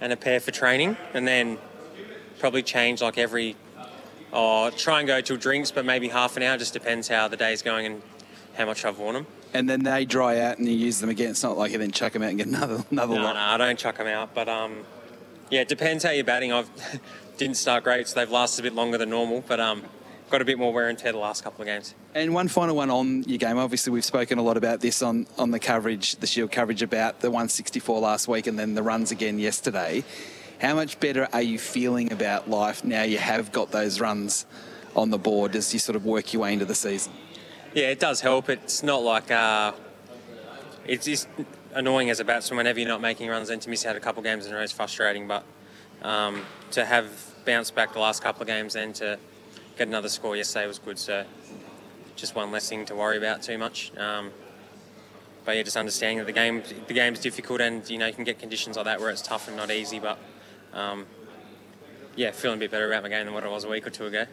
and 0.00 0.12
a 0.12 0.16
pair 0.16 0.40
for 0.40 0.50
training, 0.50 0.96
and 1.14 1.26
then 1.26 1.58
probably 2.40 2.62
change 2.62 3.00
like 3.00 3.18
every. 3.18 3.56
Oh, 4.32 4.70
try 4.70 4.98
and 4.98 5.06
go 5.06 5.20
till 5.20 5.36
drinks, 5.36 5.70
but 5.70 5.84
maybe 5.84 6.08
half 6.08 6.36
an 6.36 6.42
hour. 6.42 6.56
Just 6.56 6.72
depends 6.72 7.06
how 7.06 7.28
the 7.28 7.36
day's 7.36 7.62
going 7.62 7.86
and 7.86 8.02
how 8.54 8.66
much 8.66 8.84
I've 8.84 8.98
worn 8.98 9.14
them. 9.14 9.26
And 9.54 9.68
then 9.68 9.82
they 9.82 10.04
dry 10.04 10.40
out 10.40 10.58
and 10.58 10.66
you 10.66 10.74
use 10.74 11.00
them 11.00 11.10
again. 11.10 11.30
It's 11.30 11.42
not 11.42 11.58
like 11.58 11.72
you 11.72 11.78
then 11.78 11.90
chuck 11.90 12.12
them 12.14 12.22
out 12.22 12.30
and 12.30 12.38
get 12.38 12.46
another 12.48 12.84
another 12.90 13.14
No, 13.16 13.22
lot. 13.22 13.34
no, 13.34 13.40
I 13.40 13.56
don't 13.58 13.78
chuck 13.78 13.98
them 13.98 14.06
out. 14.06 14.34
But 14.34 14.48
um, 14.48 14.84
yeah, 15.50 15.60
it 15.60 15.68
depends 15.68 16.04
how 16.04 16.10
you're 16.10 16.24
batting. 16.24 16.52
I've 16.52 16.70
didn't 17.36 17.56
start 17.56 17.84
great, 17.84 18.08
so 18.08 18.18
they've 18.18 18.30
lasted 18.30 18.60
a 18.60 18.64
bit 18.64 18.74
longer 18.74 18.98
than 18.98 19.10
normal. 19.10 19.44
But 19.46 19.60
um, 19.60 19.82
got 20.30 20.40
a 20.40 20.44
bit 20.46 20.58
more 20.58 20.72
wear 20.72 20.88
and 20.88 20.98
tear 20.98 21.12
the 21.12 21.18
last 21.18 21.44
couple 21.44 21.60
of 21.60 21.66
games. 21.66 21.94
And 22.14 22.32
one 22.32 22.48
final 22.48 22.74
one 22.76 22.90
on 22.90 23.24
your 23.24 23.36
game. 23.38 23.58
Obviously, 23.58 23.92
we've 23.92 24.04
spoken 24.04 24.38
a 24.38 24.42
lot 24.42 24.56
about 24.56 24.80
this 24.80 25.02
on, 25.02 25.26
on 25.36 25.50
the 25.50 25.58
coverage, 25.58 26.16
the 26.16 26.26
Shield 26.26 26.50
coverage 26.50 26.80
about 26.82 27.20
the 27.20 27.30
164 27.30 28.00
last 28.00 28.28
week 28.28 28.46
and 28.46 28.58
then 28.58 28.74
the 28.74 28.82
runs 28.82 29.10
again 29.10 29.38
yesterday. 29.38 30.02
How 30.62 30.74
much 30.74 30.98
better 31.00 31.28
are 31.32 31.42
you 31.42 31.58
feeling 31.58 32.12
about 32.12 32.48
life 32.48 32.84
now 32.84 33.02
you 33.02 33.18
have 33.18 33.50
got 33.52 33.72
those 33.72 34.00
runs 34.00 34.46
on 34.94 35.10
the 35.10 35.18
board 35.18 35.56
as 35.56 35.72
you 35.74 35.80
sort 35.80 35.96
of 35.96 36.04
work 36.06 36.32
your 36.32 36.42
way 36.42 36.52
into 36.52 36.64
the 36.64 36.74
season? 36.74 37.12
Yeah, 37.74 37.86
it 37.86 38.00
does 38.00 38.20
help. 38.20 38.50
It's 38.50 38.82
not 38.82 39.02
like 39.02 39.30
uh, 39.30 39.72
it's 40.84 41.06
just 41.06 41.26
annoying 41.72 42.10
as 42.10 42.20
a 42.20 42.24
batsman 42.24 42.58
whenever 42.58 42.78
you're 42.78 42.88
not 42.88 43.00
making 43.00 43.30
runs 43.30 43.48
and 43.48 43.62
to 43.62 43.70
miss 43.70 43.86
out 43.86 43.96
a 43.96 44.00
couple 44.00 44.22
games 44.22 44.44
in 44.44 44.52
a 44.52 44.56
row 44.56 44.62
is 44.62 44.72
frustrating. 44.72 45.26
But 45.26 45.42
um, 46.02 46.44
to 46.72 46.84
have 46.84 47.10
bounced 47.46 47.74
back 47.74 47.94
the 47.94 47.98
last 47.98 48.22
couple 48.22 48.42
of 48.42 48.48
games 48.48 48.76
and 48.76 48.94
to 48.96 49.18
get 49.78 49.88
another 49.88 50.10
score 50.10 50.36
yesterday 50.36 50.66
was 50.66 50.78
good. 50.78 50.98
So 50.98 51.24
just 52.14 52.34
one 52.34 52.52
less 52.52 52.68
thing 52.68 52.84
to 52.84 52.94
worry 52.94 53.16
about 53.16 53.42
too 53.42 53.56
much. 53.56 53.90
Um, 53.96 54.32
but 55.46 55.56
yeah, 55.56 55.62
just 55.62 55.78
understanding 55.78 56.18
that 56.18 56.26
the 56.26 56.32
game 56.32 56.62
the 56.88 56.94
game's 56.94 57.20
difficult 57.20 57.62
and 57.62 57.88
you 57.88 57.96
know 57.96 58.06
you 58.06 58.12
can 58.12 58.24
get 58.24 58.38
conditions 58.38 58.76
like 58.76 58.84
that 58.84 59.00
where 59.00 59.08
it's 59.08 59.22
tough 59.22 59.48
and 59.48 59.56
not 59.56 59.70
easy. 59.70 59.98
But 59.98 60.18
um, 60.74 61.06
yeah, 62.16 62.32
feeling 62.32 62.58
a 62.58 62.60
bit 62.60 62.70
better 62.70 62.86
about 62.86 63.02
my 63.02 63.08
game 63.08 63.24
than 63.24 63.32
what 63.32 63.44
it 63.44 63.50
was 63.50 63.64
a 63.64 63.68
week 63.70 63.86
or 63.86 63.90
two 63.90 64.04
ago. 64.04 64.26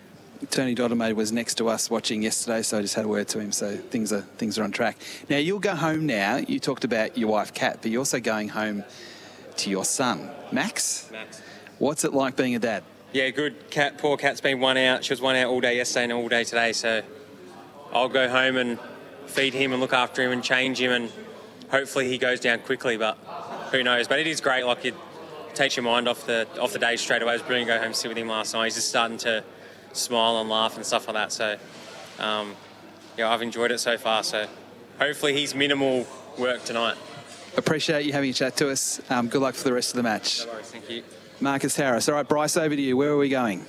Tony 0.49 0.73
Dodemaide 0.73 1.15
was 1.15 1.31
next 1.31 1.55
to 1.55 1.67
us 1.67 1.89
watching 1.89 2.21
yesterday, 2.23 2.61
so 2.61 2.77
I 2.77 2.81
just 2.81 2.95
had 2.95 3.05
a 3.05 3.07
word 3.07 3.27
to 3.29 3.39
him. 3.39 3.51
So 3.51 3.75
things 3.75 4.13
are 4.13 4.21
things 4.21 4.57
are 4.57 4.63
on 4.63 4.71
track. 4.71 4.97
Now 5.29 5.37
you'll 5.37 5.59
go 5.59 5.75
home 5.75 6.05
now. 6.05 6.37
You 6.37 6.59
talked 6.59 6.85
about 6.85 7.17
your 7.17 7.29
wife 7.29 7.53
Kat, 7.53 7.79
but 7.81 7.91
you're 7.91 7.99
also 7.99 8.19
going 8.19 8.49
home 8.49 8.83
to 9.57 9.69
your 9.69 9.83
son 9.83 10.29
Max. 10.51 11.09
Max. 11.11 11.41
What's 11.77 12.03
it 12.05 12.13
like 12.13 12.35
being 12.35 12.55
a 12.55 12.59
dad? 12.59 12.83
Yeah, 13.11 13.29
good. 13.31 13.69
Cat, 13.69 13.97
poor 13.97 14.17
cat's 14.17 14.39
been 14.39 14.59
one 14.59 14.77
out. 14.77 15.03
She 15.03 15.11
was 15.11 15.21
one 15.21 15.35
out 15.35 15.47
all 15.47 15.59
day 15.59 15.75
yesterday 15.77 16.05
and 16.05 16.13
all 16.13 16.29
day 16.29 16.43
today. 16.43 16.73
So 16.73 17.01
I'll 17.91 18.09
go 18.09 18.29
home 18.29 18.55
and 18.55 18.79
feed 19.25 19.53
him 19.53 19.71
and 19.71 19.81
look 19.81 19.93
after 19.93 20.23
him 20.23 20.31
and 20.31 20.43
change 20.43 20.79
him, 20.79 20.91
and 20.91 21.11
hopefully 21.69 22.07
he 22.07 22.17
goes 22.17 22.39
down 22.39 22.59
quickly. 22.59 22.97
But 22.97 23.15
who 23.71 23.83
knows? 23.83 24.07
But 24.07 24.19
it 24.19 24.27
is 24.27 24.39
great. 24.39 24.63
Like 24.63 24.85
it 24.85 24.95
takes 25.53 25.75
your 25.75 25.83
mind 25.83 26.07
off 26.07 26.25
the 26.25 26.47
off 26.61 26.71
the 26.71 26.79
day 26.79 26.95
straight 26.95 27.21
away. 27.21 27.33
It 27.33 27.37
was 27.37 27.41
brilliant 27.41 27.67
to 27.67 27.73
go 27.73 27.77
home 27.77 27.87
and 27.87 27.95
sit 27.95 28.07
with 28.07 28.17
him 28.17 28.29
last 28.29 28.53
night. 28.53 28.65
He's 28.65 28.75
just 28.75 28.89
starting 28.89 29.17
to 29.19 29.43
smile 29.93 30.39
and 30.39 30.49
laugh 30.49 30.75
and 30.75 30.85
stuff 30.85 31.07
like 31.07 31.15
that. 31.15 31.31
So 31.31 31.57
um, 32.19 32.55
yeah, 33.17 33.31
I've 33.31 33.41
enjoyed 33.41 33.71
it 33.71 33.79
so 33.79 33.97
far. 33.97 34.23
So 34.23 34.47
hopefully 34.97 35.33
he's 35.33 35.55
minimal 35.55 36.07
work 36.37 36.63
tonight. 36.63 36.95
Appreciate 37.57 38.05
you 38.05 38.13
having 38.13 38.29
a 38.29 38.33
chat 38.33 38.55
to 38.57 38.69
us. 38.69 39.01
Um, 39.09 39.27
good 39.27 39.41
luck 39.41 39.55
for 39.55 39.63
the 39.63 39.73
rest 39.73 39.91
of 39.91 39.97
the 39.97 40.03
match. 40.03 40.45
No 40.45 40.53
worries. 40.53 40.67
Thank 40.67 40.89
you. 40.89 41.03
Marcus 41.41 41.75
Harris. 41.75 42.07
All 42.09 42.15
right, 42.15 42.27
Bryce, 42.27 42.57
over 42.57 42.75
to 42.75 42.81
you. 42.81 42.95
Where 42.95 43.11
are 43.11 43.17
we 43.17 43.29
going? 43.29 43.65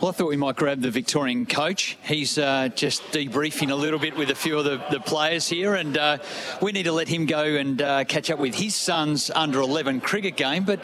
Well, 0.00 0.10
I 0.10 0.12
thought 0.12 0.28
we 0.28 0.36
might 0.36 0.54
grab 0.54 0.80
the 0.80 0.92
Victorian 0.92 1.44
coach. 1.44 1.98
He's 2.04 2.38
uh, 2.38 2.68
just 2.68 3.02
debriefing 3.10 3.72
a 3.72 3.74
little 3.74 3.98
bit 3.98 4.16
with 4.16 4.30
a 4.30 4.34
few 4.36 4.56
of 4.56 4.64
the, 4.64 4.80
the 4.92 5.00
players 5.00 5.48
here, 5.48 5.74
and 5.74 5.98
uh, 5.98 6.18
we 6.62 6.70
need 6.70 6.84
to 6.84 6.92
let 6.92 7.08
him 7.08 7.26
go 7.26 7.42
and 7.42 7.82
uh, 7.82 8.04
catch 8.04 8.30
up 8.30 8.38
with 8.38 8.54
his 8.54 8.76
son's 8.76 9.28
under 9.30 9.60
11 9.60 10.00
cricket 10.00 10.36
game. 10.36 10.62
But 10.62 10.80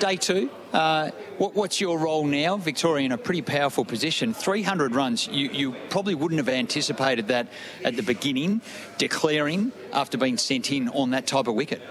day 0.00 0.16
two, 0.16 0.50
uh, 0.72 1.10
what, 1.38 1.54
what's 1.54 1.80
your 1.80 1.98
role 1.98 2.24
now? 2.24 2.56
Victoria 2.56 3.04
in 3.04 3.12
a 3.12 3.18
pretty 3.18 3.42
powerful 3.42 3.84
position. 3.84 4.34
300 4.34 4.94
runs. 4.94 5.28
You, 5.28 5.50
you 5.50 5.76
probably 5.90 6.14
wouldn't 6.14 6.38
have 6.38 6.48
anticipated 6.48 7.28
that 7.28 7.48
at 7.84 7.96
the 7.96 8.02
beginning, 8.02 8.62
declaring 8.98 9.72
after 9.92 10.18
being 10.18 10.38
sent 10.38 10.72
in 10.72 10.88
on 10.88 11.10
that 11.10 11.26
type 11.26 11.46
of 11.46 11.54
wicket. 11.54 11.82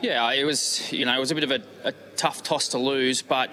Yeah, 0.00 0.32
it 0.32 0.44
was 0.44 0.92
you 0.92 1.06
know 1.06 1.16
it 1.16 1.20
was 1.20 1.30
a 1.30 1.34
bit 1.34 1.44
of 1.44 1.50
a, 1.50 1.62
a 1.84 1.92
tough 2.16 2.42
toss 2.42 2.68
to 2.68 2.78
lose, 2.78 3.22
but 3.22 3.48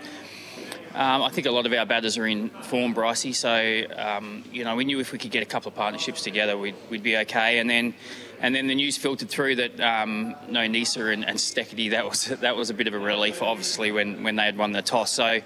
um, 0.94 1.22
I 1.22 1.30
think 1.30 1.48
a 1.48 1.52
lot 1.52 1.66
of 1.66 1.72
our 1.72 1.86
batters 1.86 2.18
are 2.18 2.28
in 2.28 2.50
form, 2.50 2.94
Brycey. 2.94 3.34
So 3.34 3.86
um, 3.98 4.44
you 4.52 4.66
know 4.66 4.76
we 4.76 4.84
knew 4.84 5.00
if 5.00 5.14
we 5.14 5.18
could 5.18 5.32
get 5.32 5.44
a 5.44 5.46
couple 5.46 5.70
of 5.70 5.76
partnerships 5.76 6.24
together, 6.24 6.58
we'd, 6.58 6.76
we'd 6.90 7.04
be 7.04 7.16
okay. 7.18 7.60
And 7.60 7.70
then 7.70 7.94
and 8.42 8.54
then 8.54 8.68
the 8.68 8.76
news 8.76 8.98
filtered 8.98 9.30
through 9.30 9.56
that 9.58 9.80
um, 9.80 10.36
no 10.50 10.62
Neser 10.62 11.14
and, 11.14 11.24
and 11.26 11.38
Steketee 11.38 11.92
that 11.92 12.08
was 12.08 12.26
that 12.42 12.56
was 12.56 12.70
a 12.70 12.74
bit 12.74 12.88
of 12.88 12.94
a 12.94 13.00
relief, 13.00 13.42
obviously 13.42 13.92
when, 13.92 14.24
when 14.24 14.36
they 14.36 14.44
had 14.44 14.58
won 14.58 14.72
the 14.72 14.82
toss. 14.82 15.12
So. 15.12 15.40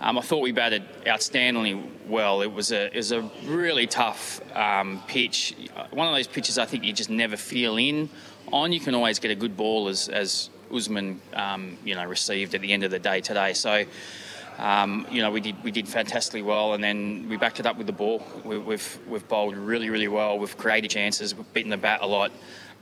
Um, 0.00 0.16
I 0.16 0.20
thought 0.20 0.42
we 0.42 0.52
batted 0.52 0.84
outstandingly 1.06 1.84
well. 2.06 2.40
It 2.42 2.52
was 2.52 2.70
a 2.70 2.86
it 2.86 2.94
was 2.94 3.10
a 3.10 3.28
really 3.46 3.88
tough 3.88 4.40
um, 4.56 5.02
pitch. 5.08 5.56
One 5.90 6.06
of 6.06 6.14
those 6.14 6.28
pitches 6.28 6.56
I 6.56 6.66
think 6.66 6.84
you 6.84 6.92
just 6.92 7.10
never 7.10 7.36
feel 7.36 7.76
in 7.76 8.08
on. 8.52 8.72
You 8.72 8.78
can 8.78 8.94
always 8.94 9.18
get 9.18 9.32
a 9.32 9.34
good 9.34 9.56
ball 9.56 9.88
as 9.88 10.08
as 10.08 10.50
Usman 10.72 11.20
um, 11.32 11.78
you 11.84 11.96
know 11.96 12.04
received 12.04 12.54
at 12.54 12.60
the 12.60 12.72
end 12.72 12.84
of 12.84 12.92
the 12.92 13.00
day 13.00 13.20
today. 13.20 13.54
So. 13.54 13.84
Um, 14.58 15.06
you 15.08 15.22
know, 15.22 15.30
we 15.30 15.40
did 15.40 15.62
we 15.62 15.70
did 15.70 15.88
fantastically 15.88 16.42
well, 16.42 16.74
and 16.74 16.82
then 16.82 17.28
we 17.28 17.36
backed 17.36 17.60
it 17.60 17.66
up 17.66 17.78
with 17.78 17.86
the 17.86 17.92
ball. 17.92 18.24
We, 18.44 18.58
we've 18.58 18.98
we've 19.06 19.26
bowled 19.28 19.56
really 19.56 19.88
really 19.88 20.08
well. 20.08 20.38
We've 20.38 20.56
created 20.58 20.90
chances. 20.90 21.34
We've 21.34 21.52
beaten 21.52 21.70
the 21.70 21.76
bat 21.76 22.00
a 22.02 22.06
lot, 22.06 22.32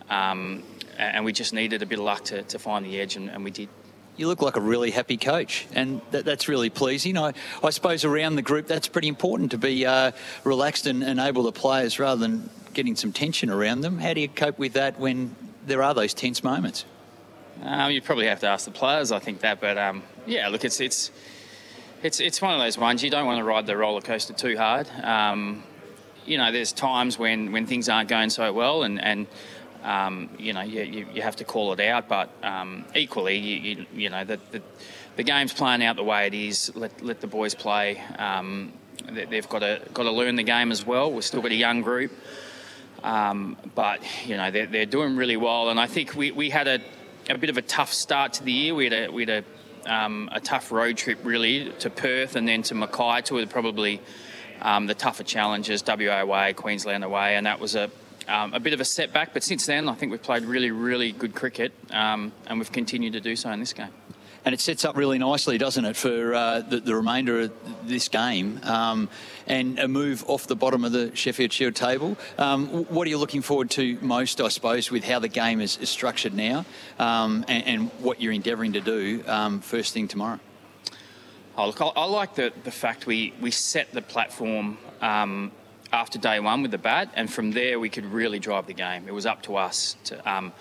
um, 0.08 0.62
and 0.96 1.24
we 1.24 1.32
just 1.32 1.52
needed 1.52 1.82
a 1.82 1.86
bit 1.86 1.98
of 1.98 2.06
luck 2.06 2.24
to, 2.24 2.42
to 2.44 2.58
find 2.58 2.84
the 2.86 2.98
edge, 2.98 3.16
and, 3.16 3.28
and 3.28 3.44
we 3.44 3.50
did. 3.50 3.68
You 4.16 4.28
look 4.28 4.40
like 4.40 4.56
a 4.56 4.60
really 4.60 4.90
happy 4.90 5.18
coach, 5.18 5.66
and 5.74 6.00
that, 6.12 6.24
that's 6.24 6.48
really 6.48 6.70
pleasing. 6.70 7.18
I, 7.18 7.34
I 7.62 7.68
suppose 7.68 8.02
around 8.06 8.36
the 8.36 8.42
group, 8.42 8.66
that's 8.66 8.88
pretty 8.88 9.08
important 9.08 9.50
to 9.50 9.58
be 9.58 9.84
uh, 9.84 10.12
relaxed 10.44 10.86
and 10.86 11.02
enable 11.02 11.42
the 11.42 11.52
players 11.52 11.98
rather 11.98 12.18
than 12.18 12.48
getting 12.72 12.96
some 12.96 13.12
tension 13.12 13.50
around 13.50 13.82
them. 13.82 13.98
How 13.98 14.14
do 14.14 14.22
you 14.22 14.28
cope 14.28 14.58
with 14.58 14.72
that 14.72 14.98
when 14.98 15.36
there 15.66 15.82
are 15.82 15.92
those 15.92 16.14
tense 16.14 16.42
moments? 16.42 16.86
Um, 17.62 17.90
you 17.90 18.00
probably 18.00 18.26
have 18.26 18.40
to 18.40 18.46
ask 18.46 18.64
the 18.64 18.70
players, 18.70 19.12
I 19.12 19.18
think 19.18 19.40
that, 19.40 19.60
but 19.60 19.76
um, 19.76 20.02
yeah, 20.26 20.48
look, 20.48 20.64
it's 20.64 20.80
it's 20.80 21.10
it's 22.06 22.20
it's 22.20 22.40
one 22.40 22.54
of 22.54 22.60
those 22.60 22.78
ones 22.78 23.02
you 23.02 23.10
don't 23.10 23.26
want 23.26 23.38
to 23.38 23.44
ride 23.44 23.66
the 23.66 23.76
roller 23.76 24.00
coaster 24.00 24.32
too 24.32 24.56
hard. 24.56 24.88
Um, 25.02 25.64
you 26.24 26.38
know, 26.38 26.50
there's 26.52 26.72
times 26.72 27.18
when, 27.18 27.52
when 27.52 27.66
things 27.66 27.88
aren't 27.88 28.08
going 28.08 28.30
so 28.30 28.52
well, 28.52 28.84
and 28.84 29.02
and 29.02 29.26
um, 29.82 30.30
you 30.38 30.52
know, 30.52 30.62
you, 30.62 30.82
you, 30.82 31.06
you, 31.14 31.22
have 31.22 31.36
to 31.36 31.44
call 31.44 31.72
it 31.72 31.80
out. 31.80 32.08
But 32.08 32.30
um, 32.42 32.84
equally, 32.94 33.36
you, 33.36 33.56
you, 33.56 33.86
you 33.94 34.10
know, 34.10 34.24
the, 34.24 34.40
the, 34.50 34.60
the 35.14 35.22
game's 35.22 35.52
playing 35.52 35.84
out 35.84 35.94
the 35.94 36.02
way 36.02 36.26
it 36.26 36.34
is. 36.34 36.74
Let 36.74 37.02
let 37.02 37.20
the 37.20 37.26
boys 37.26 37.54
play. 37.54 38.00
Um, 38.18 38.72
they've 39.12 39.48
got 39.48 39.60
to 39.60 39.82
got 39.92 40.04
to 40.04 40.10
learn 40.12 40.36
the 40.36 40.42
game 40.42 40.70
as 40.70 40.86
well. 40.86 41.12
We've 41.12 41.24
still 41.24 41.42
got 41.42 41.50
a 41.50 41.56
young 41.56 41.82
group. 41.82 42.12
Um, 43.02 43.56
but 43.74 44.00
you 44.26 44.36
know 44.36 44.50
they're, 44.50 44.66
they're 44.66 44.86
doing 44.86 45.16
really 45.16 45.36
well, 45.36 45.68
and 45.70 45.78
I 45.78 45.86
think 45.86 46.14
we, 46.14 46.30
we 46.30 46.50
had 46.50 46.66
a, 46.66 46.80
a 47.28 47.38
bit 47.38 47.50
of 47.50 47.58
a 47.58 47.62
tough 47.62 47.92
start 47.92 48.32
to 48.34 48.44
the 48.44 48.52
year. 48.52 48.74
We 48.74 48.84
had 48.84 48.92
a, 48.92 49.08
we 49.12 49.22
had 49.22 49.44
a, 49.44 49.44
um, 49.86 50.28
a 50.32 50.40
tough 50.40 50.72
road 50.72 50.96
trip 50.96 51.18
really 51.22 51.72
to 51.80 51.90
Perth 51.90 52.36
and 52.36 52.46
then 52.46 52.62
to 52.64 52.74
Mackay, 52.74 53.22
of 53.22 53.50
probably 53.50 54.00
um, 54.60 54.86
the 54.86 54.94
tougher 54.94 55.24
challenges, 55.24 55.82
WA 55.86 56.20
away, 56.20 56.52
Queensland 56.52 57.04
away, 57.04 57.36
and 57.36 57.46
that 57.46 57.60
was 57.60 57.74
a 57.74 57.90
um, 58.28 58.54
a 58.54 58.60
bit 58.60 58.72
of 58.72 58.80
a 58.80 58.84
setback. 58.84 59.32
But 59.32 59.44
since 59.44 59.66
then, 59.66 59.88
I 59.88 59.94
think 59.94 60.10
we've 60.10 60.22
played 60.22 60.44
really 60.44 60.70
really 60.70 61.12
good 61.12 61.34
cricket, 61.34 61.72
um, 61.90 62.32
and 62.46 62.58
we've 62.58 62.72
continued 62.72 63.12
to 63.14 63.20
do 63.20 63.36
so 63.36 63.50
in 63.50 63.60
this 63.60 63.72
game 63.72 63.92
and 64.46 64.54
it 64.54 64.60
sets 64.60 64.84
up 64.84 64.96
really 64.96 65.18
nicely, 65.18 65.58
doesn't 65.58 65.84
it, 65.84 65.96
for 65.96 66.32
uh, 66.32 66.60
the, 66.60 66.78
the, 66.78 66.94
remainder 66.94 67.40
of 67.40 67.52
this 67.82 68.08
game 68.08 68.60
um, 68.62 69.08
and 69.48 69.76
a 69.80 69.88
move 69.88 70.24
off 70.28 70.46
the 70.46 70.54
bottom 70.54 70.84
of 70.84 70.92
the 70.92 71.14
Sheffield 71.16 71.52
Shield 71.52 71.74
table. 71.74 72.16
Um, 72.38 72.68
what 72.84 73.08
are 73.08 73.10
you 73.10 73.18
looking 73.18 73.42
forward 73.42 73.70
to 73.72 73.98
most, 74.00 74.40
I 74.40 74.46
suppose, 74.46 74.88
with 74.88 75.02
how 75.02 75.18
the 75.18 75.28
game 75.28 75.60
is, 75.60 75.78
is 75.78 75.88
structured 75.88 76.32
now 76.32 76.64
um, 77.00 77.44
and, 77.48 77.66
and, 77.66 77.90
what 77.98 78.20
you're 78.20 78.32
endeavouring 78.32 78.74
to 78.74 78.80
do 78.80 79.24
um, 79.26 79.60
first 79.60 79.92
thing 79.92 80.06
tomorrow? 80.06 80.38
Oh, 81.58 81.66
look, 81.66 81.80
I, 81.80 81.86
I, 81.86 82.04
like 82.04 82.36
the, 82.36 82.52
the 82.62 82.70
fact 82.70 83.04
we, 83.04 83.34
we 83.40 83.50
set 83.50 83.90
the 83.90 84.02
platform 84.02 84.78
um, 85.00 85.50
after 85.92 86.20
day 86.20 86.38
one 86.38 86.62
with 86.62 86.70
the 86.70 86.78
bat, 86.78 87.10
and 87.14 87.28
from 87.28 87.50
there 87.50 87.80
we 87.80 87.88
could 87.88 88.04
really 88.04 88.38
drive 88.38 88.68
the 88.68 88.74
game. 88.74 89.08
It 89.08 89.14
was 89.14 89.26
up 89.26 89.42
to 89.42 89.56
us 89.56 89.96
to 90.04 90.30
um, 90.30 90.52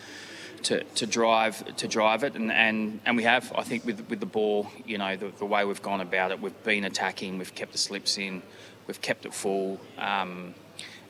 to, 0.64 0.84
to 0.84 1.06
drive 1.06 1.76
to 1.78 1.88
drive 1.88 2.24
it, 2.24 2.36
and, 2.36 2.52
and, 2.52 3.00
and 3.06 3.18
we 3.18 3.24
have. 3.24 3.52
I 3.56 3.64
think 3.64 3.86
with 3.86 4.10
with 4.10 4.20
the 4.20 4.26
ball, 4.26 4.68
you 4.86 4.98
know, 4.98 5.16
the, 5.16 5.32
the 5.38 5.46
way 5.46 5.66
we've 5.66 5.82
gone 5.82 6.02
about 6.02 6.32
it, 6.32 6.42
we've 6.42 6.64
been 6.64 6.84
attacking, 6.84 7.38
we've 7.38 7.56
kept 7.56 7.72
the 7.72 7.78
slips 7.78 8.18
in, 8.18 8.42
we've 8.88 9.02
kept 9.02 9.26
it 9.26 9.34
full, 9.34 9.80
um, 9.98 10.56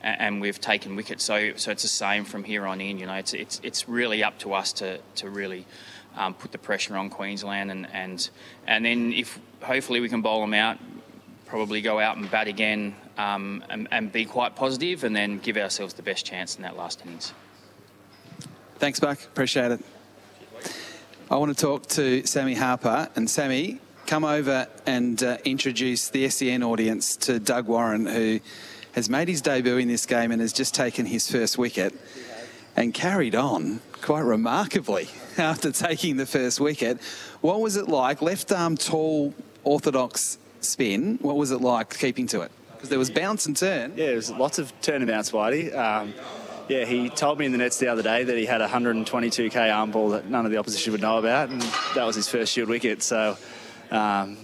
and, 0.02 0.22
and, 0.22 0.42
we've 0.42 0.60
taken 0.60 0.96
wickets. 0.96 1.24
So 1.24 1.54
so 1.56 1.72
it's 1.72 1.84
the 1.84 1.88
same 1.88 2.26
from 2.26 2.44
here 2.44 2.66
on 2.66 2.82
in. 2.82 2.98
You 3.00 3.06
know, 3.06 3.16
it's 3.16 3.34
it's 3.34 3.60
it's 3.64 3.88
really 3.88 4.24
up 4.24 4.38
to 4.40 4.54
us 4.54 4.74
to 4.74 5.00
to 5.16 5.30
really. 5.30 5.66
Um, 6.18 6.34
put 6.34 6.54
the 6.54 6.58
pressure 6.58 6.96
on 6.96 7.10
Queensland, 7.10 7.70
and, 7.70 7.88
and 7.92 8.30
and 8.68 8.86
then 8.86 9.12
if 9.12 9.38
hopefully 9.62 10.00
we 10.00 10.08
can 10.08 10.22
bowl 10.22 10.40
them 10.40 10.54
out, 10.54 10.78
probably 11.46 11.82
go 11.82 12.00
out 12.00 12.16
and 12.16 12.32
bat 12.32 12.48
again, 12.48 12.96
um, 13.18 13.62
and, 13.70 13.90
and 13.92 14.14
be 14.14 14.24
quite 14.24 14.56
positive, 14.56 15.04
and 15.04 15.14
then 15.14 15.40
give 15.40 15.58
ourselves 15.58 15.94
the 15.94 16.04
best 16.04 16.26
chance 16.26 16.56
in 16.56 16.62
that 16.62 16.78
last 16.78 17.02
innings. 17.06 17.34
Thanks, 18.78 19.00
Buck. 19.00 19.24
Appreciate 19.24 19.72
it. 19.72 19.80
I 21.32 21.38
want 21.38 21.58
to 21.58 21.60
talk 21.60 21.88
to 21.88 22.26
Sammy 22.26 22.56
Harper. 22.56 23.10
And 23.16 23.30
Sammy, 23.30 23.80
come 24.06 24.26
over 24.26 24.68
and 24.86 25.24
uh, 25.24 25.38
introduce 25.46 26.10
the 26.10 26.28
SEN 26.30 26.62
audience 26.62 27.16
to 27.18 27.40
Doug 27.40 27.68
Warren, 27.68 28.06
who 28.06 28.42
has 28.92 29.10
made 29.10 29.30
his 29.30 29.42
debut 29.42 29.78
in 29.78 29.88
this 29.88 30.06
game 30.06 30.32
and 30.32 30.42
has 30.42 30.52
just 30.52 30.76
taken 30.76 31.06
his 31.06 31.32
first 31.32 31.58
wicket 31.58 31.94
and 32.76 32.94
carried 32.94 33.34
on 33.34 33.80
quite 34.02 34.22
remarkably 34.22 35.08
after 35.38 35.72
taking 35.72 36.18
the 36.18 36.26
first 36.26 36.60
wicket. 36.60 37.02
What 37.40 37.62
was 37.62 37.78
it 37.78 37.88
like? 37.88 38.22
Left 38.22 38.52
arm, 38.52 38.76
tall, 38.76 39.34
orthodox 39.64 40.38
spin. 40.60 41.18
What 41.22 41.38
was 41.38 41.52
it 41.52 41.62
like 41.62 41.98
keeping 41.98 42.28
to 42.28 42.42
it? 42.42 42.52
Because 42.74 42.90
there 42.90 43.00
was 43.00 43.10
bounce 43.10 43.46
and 43.46 43.56
turn. 43.56 43.94
Yeah, 43.96 44.08
there 44.08 44.16
was 44.16 44.32
lots 44.32 44.60
of 44.60 44.74
turn 44.82 45.02
and 45.02 45.08
bounce, 45.08 45.32
Whitey. 45.32 45.74
Um, 45.74 46.14
yeah, 46.68 46.86
he 46.86 47.10
told 47.10 47.38
me 47.38 47.46
in 47.46 47.52
the 47.52 47.58
nets 47.58 47.78
the 47.78 47.88
other 47.88 48.02
day 48.02 48.24
that 48.24 48.38
he 48.38 48.46
had 48.46 48.62
a 48.62 48.68
122k 48.68 49.74
arm 49.74 49.92
ball 49.92 50.10
that 50.10 50.30
none 50.30 50.46
of 50.46 50.52
the 50.52 50.58
opposition 50.58 50.92
would 50.94 51.02
know 51.02 51.18
about, 51.18 51.50
and 51.50 51.62
that 51.94 52.06
was 52.06 52.16
his 52.16 52.28
first 52.28 52.52
Shield 52.54 52.70
wicket. 52.70 53.04
So, 53.04 53.38
um, 53.92 54.38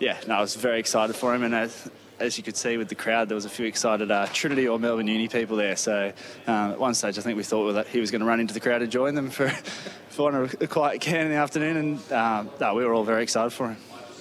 yeah, 0.00 0.18
no, 0.26 0.34
I 0.34 0.40
was 0.40 0.56
very 0.56 0.80
excited 0.80 1.14
for 1.14 1.34
him, 1.34 1.44
and 1.44 1.54
as, 1.54 1.90
as 2.18 2.36
you 2.36 2.42
could 2.42 2.56
see 2.56 2.76
with 2.76 2.88
the 2.88 2.96
crowd, 2.96 3.28
there 3.28 3.36
was 3.36 3.44
a 3.44 3.50
few 3.50 3.66
excited 3.66 4.10
uh, 4.10 4.26
Trinity 4.32 4.66
or 4.66 4.78
Melbourne 4.78 5.06
Uni 5.06 5.28
people 5.28 5.56
there. 5.56 5.76
So 5.76 6.12
um, 6.46 6.72
at 6.72 6.80
one 6.80 6.94
stage, 6.94 7.18
I 7.18 7.22
think 7.22 7.36
we 7.36 7.44
thought 7.44 7.72
that 7.72 7.86
he 7.86 8.00
was 8.00 8.10
going 8.10 8.20
to 8.20 8.26
run 8.26 8.40
into 8.40 8.54
the 8.54 8.60
crowd 8.60 8.82
and 8.82 8.90
join 8.90 9.14
them 9.14 9.30
for, 9.30 9.48
for 10.08 10.44
a 10.44 10.66
quiet 10.66 11.00
can 11.00 11.26
in 11.26 11.30
the 11.30 11.38
afternoon, 11.38 11.76
and 11.76 12.12
um, 12.12 12.50
no, 12.60 12.74
we 12.74 12.84
were 12.84 12.94
all 12.94 13.04
very 13.04 13.22
excited 13.22 13.50
for 13.50 13.68
him. 13.68 13.76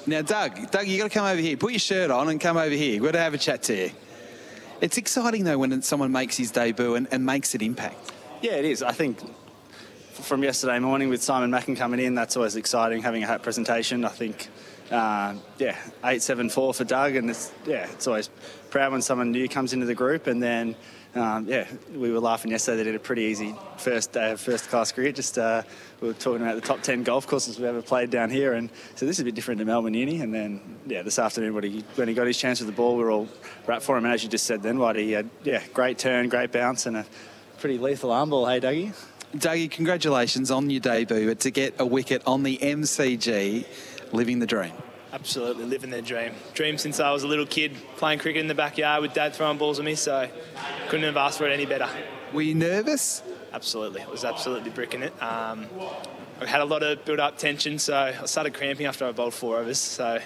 Now, 0.05 0.21
Doug, 0.21 0.69
Doug, 0.69 0.85
you 0.85 0.97
got 0.97 1.05
to 1.05 1.09
come 1.09 1.25
over 1.25 1.39
here. 1.39 1.55
Put 1.55 1.71
your 1.71 1.79
shirt 1.79 2.11
on 2.11 2.27
and 2.27 2.39
come 2.39 2.57
over 2.57 2.75
here. 2.75 2.95
We're 2.95 3.11
going 3.11 3.13
to 3.13 3.19
have 3.19 3.33
a 3.33 3.37
chat 3.37 3.63
to 3.63 3.75
you. 3.75 3.91
It's 4.81 4.97
exciting 4.97 5.43
though 5.43 5.57
when 5.57 5.81
someone 5.81 6.11
makes 6.11 6.37
his 6.37 6.51
debut 6.51 6.95
and, 6.95 7.07
and 7.11 7.25
makes 7.25 7.55
an 7.55 7.61
impact. 7.61 8.11
Yeah, 8.41 8.53
it 8.53 8.65
is. 8.65 8.83
I 8.83 8.91
think 8.91 9.19
from 10.11 10.43
yesterday 10.43 10.79
morning 10.79 11.09
with 11.09 11.21
Simon 11.23 11.51
Mackin 11.51 11.75
coming 11.75 11.99
in, 11.99 12.15
that's 12.15 12.35
always 12.35 12.55
exciting 12.55 13.01
having 13.01 13.23
a 13.23 13.27
hat 13.27 13.43
presentation. 13.43 14.05
I 14.05 14.09
think, 14.09 14.49
uh, 14.91 15.35
yeah, 15.57 15.77
eight 16.03 16.21
seven 16.21 16.49
four 16.49 16.73
for 16.73 16.83
Doug, 16.83 17.15
and 17.15 17.29
it's 17.29 17.51
yeah, 17.65 17.89
it's 17.91 18.07
always 18.07 18.29
proud 18.69 18.91
when 18.91 19.01
someone 19.01 19.31
new 19.31 19.47
comes 19.47 19.73
into 19.73 19.85
the 19.85 19.95
group, 19.95 20.27
and 20.27 20.43
then 20.43 20.75
um, 21.15 21.47
yeah, 21.47 21.67
we 21.95 22.11
were 22.11 22.19
laughing 22.19 22.51
yesterday. 22.51 22.77
They 22.77 22.83
did 22.85 22.95
a 22.95 22.99
pretty 22.99 23.23
easy 23.23 23.55
first 23.77 24.13
day 24.13 24.31
of 24.31 24.41
first 24.41 24.69
class 24.69 24.91
cricket. 24.91 25.15
Just 25.15 25.37
uh, 25.37 25.61
we 26.01 26.07
were 26.07 26.13
talking 26.13 26.41
about 26.41 26.55
the 26.55 26.61
top 26.61 26.81
ten 26.81 27.03
golf 27.03 27.27
courses 27.27 27.57
we've 27.57 27.67
ever 27.67 27.83
played 27.83 28.09
down 28.09 28.31
here, 28.31 28.53
and 28.53 28.69
so 28.95 29.05
this 29.05 29.17
is 29.17 29.19
a 29.19 29.23
bit 29.25 29.35
different 29.35 29.59
to 29.59 29.65
Melbourne 29.65 29.93
Uni. 29.93 30.21
And 30.21 30.33
then 30.33 30.59
yeah, 30.87 31.03
this 31.03 31.19
afternoon 31.19 31.53
when 31.53 31.63
he 31.63 31.83
when 31.95 32.07
he 32.07 32.15
got 32.15 32.25
his 32.25 32.37
chance 32.37 32.59
with 32.59 32.67
the 32.67 32.75
ball, 32.75 32.97
we 32.97 33.03
were 33.03 33.11
all 33.11 33.27
rapt 33.67 33.83
for 33.83 33.95
him. 33.95 34.05
And 34.05 34.13
as 34.13 34.23
you 34.23 34.29
just 34.29 34.45
said, 34.45 34.63
then 34.63 34.79
what 34.79 34.95
he 34.95 35.11
had, 35.11 35.29
yeah, 35.43 35.61
great 35.73 35.99
turn, 35.99 36.29
great 36.29 36.51
bounce, 36.51 36.87
and 36.87 36.97
a 36.97 37.05
pretty 37.59 37.77
lethal 37.77 38.11
arm 38.11 38.31
ball. 38.31 38.47
Hey, 38.47 38.59
Dougie. 38.59 38.93
Dougie, 39.35 39.69
congratulations 39.69 40.49
on 40.51 40.69
your 40.69 40.79
debut, 40.79 41.27
but 41.27 41.39
to 41.41 41.51
get 41.51 41.75
a 41.79 41.85
wicket 41.85 42.23
on 42.25 42.43
the 42.43 42.57
MCG, 42.57 43.65
living 44.11 44.39
the 44.39 44.47
dream. 44.47 44.73
Absolutely 45.13 45.65
living 45.65 45.91
their 45.91 46.01
dream. 46.01 46.33
Dream 46.55 46.79
since 46.79 46.99
I 46.99 47.11
was 47.11 47.21
a 47.21 47.27
little 47.27 47.45
kid, 47.45 47.75
playing 47.97 48.17
cricket 48.17 48.41
in 48.41 48.47
the 48.47 48.55
backyard 48.55 49.03
with 49.03 49.13
dad 49.13 49.35
throwing 49.35 49.59
balls 49.59 49.77
at 49.77 49.85
me, 49.85 49.93
so 49.93 50.27
couldn't 50.89 51.05
have 51.05 51.17
asked 51.17 51.37
for 51.37 51.47
it 51.47 51.53
any 51.53 51.67
better. 51.67 51.87
Were 52.33 52.41
you 52.41 52.55
nervous? 52.55 53.21
Absolutely. 53.53 54.01
I 54.01 54.07
was 54.07 54.25
absolutely 54.25 54.71
bricking 54.71 55.03
it. 55.03 55.13
Um, 55.21 55.67
I 56.41 56.47
had 56.47 56.61
a 56.61 56.65
lot 56.65 56.81
of 56.81 57.05
build 57.05 57.19
up 57.19 57.37
tension, 57.37 57.77
so 57.77 57.95
I 57.95 58.25
started 58.25 58.55
cramping 58.55 58.87
after 58.87 59.05
I 59.05 59.11
bowled 59.11 59.35
four 59.35 59.59
overs, 59.59 59.77
so 59.77 60.17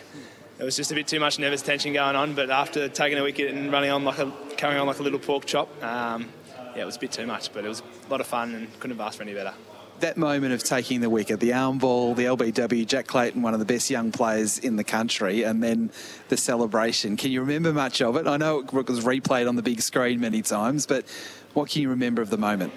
it 0.57 0.63
was 0.63 0.77
just 0.77 0.89
a 0.89 0.95
bit 0.95 1.05
too 1.05 1.19
much 1.19 1.37
nervous 1.37 1.61
tension 1.61 1.91
going 1.91 2.15
on. 2.15 2.33
But 2.33 2.49
after 2.49 2.87
taking 2.87 3.17
a 3.17 3.23
wicket 3.23 3.53
and 3.53 3.69
running 3.69 3.91
on 3.91 4.05
like 4.05 4.19
a, 4.19 4.31
carrying 4.55 4.79
on 4.79 4.87
like 4.87 4.99
a 4.99 5.03
little 5.03 5.19
pork 5.19 5.43
chop, 5.43 5.67
um, 5.83 6.29
yeah, 6.77 6.83
it 6.83 6.85
was 6.85 6.95
a 6.95 6.99
bit 6.99 7.11
too 7.11 7.27
much, 7.27 7.51
but 7.51 7.65
it 7.65 7.67
was 7.67 7.81
a 7.81 8.09
lot 8.09 8.21
of 8.21 8.27
fun 8.27 8.55
and 8.55 8.73
couldn't 8.79 8.97
have 8.97 9.05
asked 9.05 9.17
for 9.17 9.23
any 9.23 9.33
better 9.33 9.53
that 10.01 10.17
moment 10.17 10.53
of 10.53 10.63
taking 10.63 11.01
the 11.01 11.09
wicket, 11.09 11.39
the 11.39 11.53
arm 11.53 11.77
ball, 11.77 12.13
the 12.13 12.25
LBW, 12.25 12.85
Jack 12.85 13.07
Clayton, 13.07 13.41
one 13.41 13.53
of 13.53 13.59
the 13.59 13.65
best 13.65 13.89
young 13.89 14.11
players 14.11 14.59
in 14.59 14.75
the 14.75 14.83
country, 14.83 15.43
and 15.43 15.63
then 15.63 15.91
the 16.29 16.37
celebration. 16.37 17.17
Can 17.17 17.31
you 17.31 17.41
remember 17.41 17.73
much 17.73 18.01
of 18.01 18.15
it? 18.15 18.27
I 18.27 18.37
know 18.37 18.59
it 18.59 18.71
was 18.71 19.03
replayed 19.03 19.47
on 19.47 19.55
the 19.55 19.63
big 19.63 19.81
screen 19.81 20.19
many 20.19 20.41
times, 20.41 20.85
but 20.85 21.05
what 21.53 21.69
can 21.69 21.81
you 21.81 21.89
remember 21.89 22.21
of 22.21 22.29
the 22.29 22.37
moment? 22.37 22.73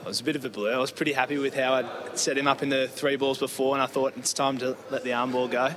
It 0.00 0.06
was 0.06 0.20
a 0.20 0.24
bit 0.24 0.36
of 0.36 0.44
a 0.44 0.50
blur. 0.50 0.74
I 0.74 0.78
was 0.78 0.90
pretty 0.90 1.12
happy 1.12 1.38
with 1.38 1.54
how 1.54 1.74
I'd 1.74 2.18
set 2.18 2.38
him 2.38 2.46
up 2.46 2.62
in 2.62 2.68
the 2.68 2.88
three 2.88 3.16
balls 3.16 3.38
before, 3.38 3.74
and 3.74 3.82
I 3.82 3.86
thought 3.86 4.16
it's 4.16 4.32
time 4.32 4.58
to 4.58 4.76
let 4.90 5.04
the 5.04 5.12
arm 5.12 5.32
ball 5.32 5.48
go. 5.48 5.74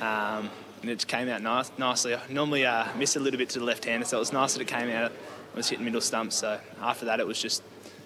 Um, 0.00 0.50
and 0.82 0.90
it 0.90 1.06
came 1.06 1.28
out 1.28 1.42
nice, 1.42 1.70
nicely. 1.78 2.14
I 2.14 2.20
normally 2.28 2.66
uh, 2.66 2.86
miss 2.96 3.16
a 3.16 3.20
little 3.20 3.38
bit 3.38 3.48
to 3.50 3.58
the 3.58 3.64
left 3.64 3.84
hander, 3.84 4.04
so 4.04 4.18
it 4.18 4.20
was 4.20 4.32
nice 4.32 4.52
that 4.52 4.62
it 4.62 4.68
came 4.68 4.90
out. 4.90 5.12
I 5.12 5.56
was 5.56 5.68
hitting 5.68 5.84
middle 5.84 6.00
stumps, 6.00 6.36
so 6.36 6.60
after 6.82 7.06
that 7.06 7.20
it 7.20 7.26
was 7.26 7.40
just 7.40 7.62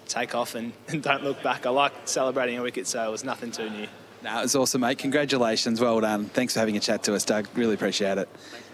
take 0.08 0.34
off 0.34 0.54
and, 0.54 0.72
and 0.88 1.02
don't 1.02 1.22
look 1.22 1.42
back. 1.42 1.66
I 1.66 1.70
like 1.70 1.92
celebrating 2.04 2.58
a 2.58 2.62
wicket, 2.62 2.86
so 2.86 3.06
it 3.06 3.10
was 3.10 3.24
nothing 3.24 3.50
too 3.50 3.70
new. 3.70 3.86
No, 4.22 4.40
it 4.40 4.42
was 4.42 4.56
awesome, 4.56 4.80
mate. 4.80 4.98
Congratulations. 4.98 5.80
Well 5.80 6.00
done. 6.00 6.24
Thanks 6.26 6.54
for 6.54 6.60
having 6.60 6.76
a 6.76 6.80
chat 6.80 7.04
to 7.04 7.14
us, 7.14 7.24
Doug. 7.24 7.46
Really 7.54 7.74
appreciate 7.74 8.18
it. 8.18 8.28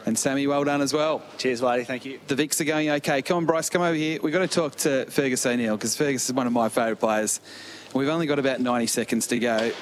And 0.06 0.18
Sammy, 0.18 0.46
well 0.46 0.64
done 0.64 0.80
as 0.80 0.92
well. 0.92 1.22
Cheers, 1.36 1.60
Whitey. 1.60 1.86
Thank 1.86 2.06
you. 2.06 2.18
The 2.28 2.34
Vics 2.34 2.60
are 2.60 2.64
going 2.64 2.90
okay. 2.90 3.20
Come 3.20 3.38
on, 3.38 3.44
Bryce, 3.46 3.68
come 3.68 3.82
over 3.82 3.94
here. 3.94 4.18
We've 4.22 4.32
got 4.32 4.40
to 4.40 4.48
talk 4.48 4.74
to 4.76 5.04
Fergus 5.06 5.44
O'Neill 5.44 5.76
because 5.76 5.96
Fergus 5.96 6.26
is 6.26 6.32
one 6.32 6.46
of 6.46 6.52
my 6.52 6.68
favourite 6.68 7.00
players. 7.00 7.40
We've 7.94 8.08
only 8.08 8.26
got 8.26 8.38
about 8.38 8.60
90 8.60 8.86
seconds 8.86 9.26
to 9.28 9.38
go. 9.38 9.72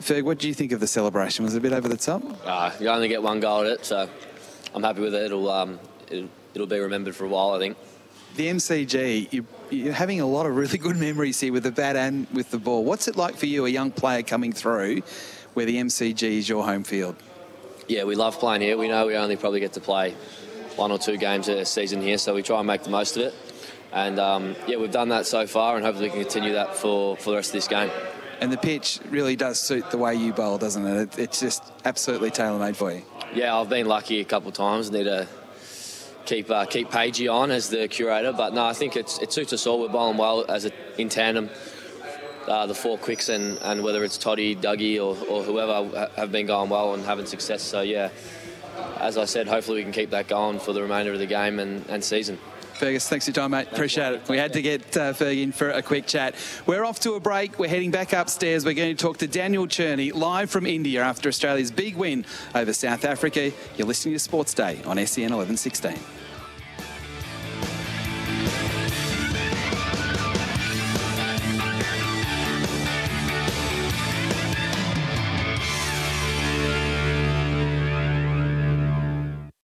Ferg, 0.00 0.22
what 0.22 0.38
do 0.38 0.48
you 0.48 0.54
think 0.54 0.72
of 0.72 0.80
the 0.80 0.86
celebration? 0.86 1.44
Was 1.44 1.54
it 1.54 1.58
a 1.58 1.60
bit 1.60 1.72
over 1.72 1.88
the 1.88 1.96
top? 1.96 2.22
Uh, 2.44 2.70
you 2.78 2.88
only 2.88 3.08
get 3.08 3.22
one 3.22 3.40
goal 3.40 3.62
at 3.62 3.66
it, 3.68 3.84
so 3.86 4.08
I'm 4.74 4.82
happy 4.82 5.00
with 5.00 5.14
it. 5.14 5.22
It'll, 5.24 5.50
um, 5.50 5.78
it'll, 6.10 6.28
it'll 6.52 6.66
be 6.66 6.78
remembered 6.78 7.16
for 7.16 7.24
a 7.24 7.28
while, 7.28 7.52
I 7.52 7.58
think 7.58 7.76
the 8.36 8.48
MCG, 8.48 9.32
you, 9.32 9.46
you're 9.74 9.92
having 9.92 10.20
a 10.20 10.26
lot 10.26 10.46
of 10.46 10.56
really 10.56 10.78
good 10.78 10.96
memories 10.96 11.40
here 11.40 11.52
with 11.52 11.64
the 11.64 11.72
bat 11.72 11.96
and 11.96 12.26
with 12.32 12.50
the 12.50 12.58
ball. 12.58 12.84
What's 12.84 13.08
it 13.08 13.16
like 13.16 13.36
for 13.36 13.46
you, 13.46 13.66
a 13.66 13.68
young 13.68 13.90
player 13.90 14.22
coming 14.22 14.52
through, 14.52 15.02
where 15.54 15.66
the 15.66 15.76
MCG 15.76 16.22
is 16.22 16.48
your 16.48 16.64
home 16.64 16.84
field? 16.84 17.16
Yeah, 17.88 18.04
we 18.04 18.14
love 18.14 18.38
playing 18.38 18.62
here. 18.62 18.78
We 18.78 18.88
know 18.88 19.06
we 19.06 19.16
only 19.16 19.36
probably 19.36 19.60
get 19.60 19.74
to 19.74 19.80
play 19.80 20.12
one 20.76 20.90
or 20.90 20.98
two 20.98 21.16
games 21.16 21.48
a 21.48 21.64
season 21.64 22.00
here, 22.00 22.18
so 22.18 22.34
we 22.34 22.42
try 22.42 22.58
and 22.58 22.66
make 22.66 22.82
the 22.82 22.90
most 22.90 23.16
of 23.16 23.24
it. 23.24 23.34
And 23.92 24.18
um, 24.18 24.56
yeah, 24.66 24.76
we've 24.76 24.90
done 24.90 25.10
that 25.10 25.26
so 25.26 25.46
far, 25.46 25.76
and 25.76 25.84
hopefully 25.84 26.08
we 26.08 26.14
can 26.14 26.22
continue 26.22 26.54
that 26.54 26.76
for, 26.76 27.16
for 27.16 27.30
the 27.30 27.36
rest 27.36 27.50
of 27.50 27.54
this 27.54 27.68
game. 27.68 27.90
And 28.40 28.52
the 28.52 28.56
pitch 28.56 28.98
really 29.10 29.36
does 29.36 29.60
suit 29.60 29.90
the 29.90 29.98
way 29.98 30.14
you 30.14 30.32
bowl, 30.32 30.58
doesn't 30.58 30.84
it? 30.84 31.18
It's 31.18 31.40
just 31.40 31.62
absolutely 31.84 32.30
tailor 32.30 32.58
made 32.58 32.76
for 32.76 32.92
you. 32.92 33.02
Yeah, 33.32 33.56
I've 33.56 33.68
been 33.68 33.86
lucky 33.86 34.20
a 34.20 34.24
couple 34.24 34.48
of 34.48 34.54
times. 34.54 34.90
Need 34.90 35.04
to 35.04 35.28
keep 36.26 36.50
uh, 36.50 36.64
keep 36.66 36.90
Pagey 36.90 37.28
on 37.28 37.50
as 37.50 37.68
the 37.68 37.88
curator. 37.88 38.32
But 38.32 38.54
no, 38.54 38.64
I 38.64 38.72
think 38.72 38.96
it 38.96 39.08
suits 39.08 39.52
us 39.52 39.66
all. 39.66 39.80
We're 39.80 39.88
bowling 39.88 40.16
well 40.16 40.44
as 40.48 40.64
a, 40.64 40.72
in 40.98 41.08
tandem. 41.08 41.50
Uh, 42.46 42.66
the 42.66 42.74
four 42.74 42.98
quicks 42.98 43.30
and, 43.30 43.58
and 43.62 43.82
whether 43.82 44.04
it's 44.04 44.18
Toddy, 44.18 44.54
Dougie, 44.54 44.96
or, 44.98 45.16
or 45.28 45.42
whoever 45.42 46.10
have 46.16 46.30
been 46.30 46.44
going 46.44 46.68
well 46.68 46.92
and 46.92 47.02
having 47.02 47.24
success. 47.24 47.62
So 47.62 47.80
yeah, 47.80 48.10
as 48.98 49.16
I 49.16 49.24
said, 49.24 49.48
hopefully 49.48 49.78
we 49.78 49.82
can 49.82 49.92
keep 49.92 50.10
that 50.10 50.28
going 50.28 50.58
for 50.58 50.74
the 50.74 50.82
remainder 50.82 51.12
of 51.12 51.18
the 51.18 51.26
game 51.26 51.58
and, 51.58 51.86
and 51.88 52.04
season. 52.04 52.38
Fergus, 52.74 53.08
thanks 53.08 53.24
for 53.24 53.30
your 53.30 53.34
time, 53.34 53.52
mate. 53.52 53.68
Appreciate 53.70 54.14
it. 54.14 54.28
We 54.28 54.36
had 54.36 54.52
to 54.54 54.62
get 54.62 54.96
uh, 54.96 55.12
Ferg 55.12 55.40
in 55.40 55.52
for 55.52 55.70
a 55.70 55.82
quick 55.82 56.06
chat. 56.06 56.34
We're 56.66 56.84
off 56.84 57.00
to 57.00 57.14
a 57.14 57.20
break. 57.20 57.58
We're 57.58 57.68
heading 57.68 57.90
back 57.90 58.12
upstairs. 58.12 58.64
We're 58.64 58.74
going 58.74 58.96
to 58.96 59.00
talk 59.00 59.18
to 59.18 59.26
Daniel 59.26 59.66
Cherny 59.66 60.12
live 60.12 60.50
from 60.50 60.66
India 60.66 61.02
after 61.02 61.28
Australia's 61.28 61.70
big 61.70 61.96
win 61.96 62.26
over 62.54 62.72
South 62.72 63.04
Africa. 63.04 63.52
You're 63.76 63.86
listening 63.86 64.14
to 64.14 64.18
Sports 64.18 64.54
Day 64.54 64.80
on 64.84 64.96
SEN 65.06 65.32
1116. 65.32 66.23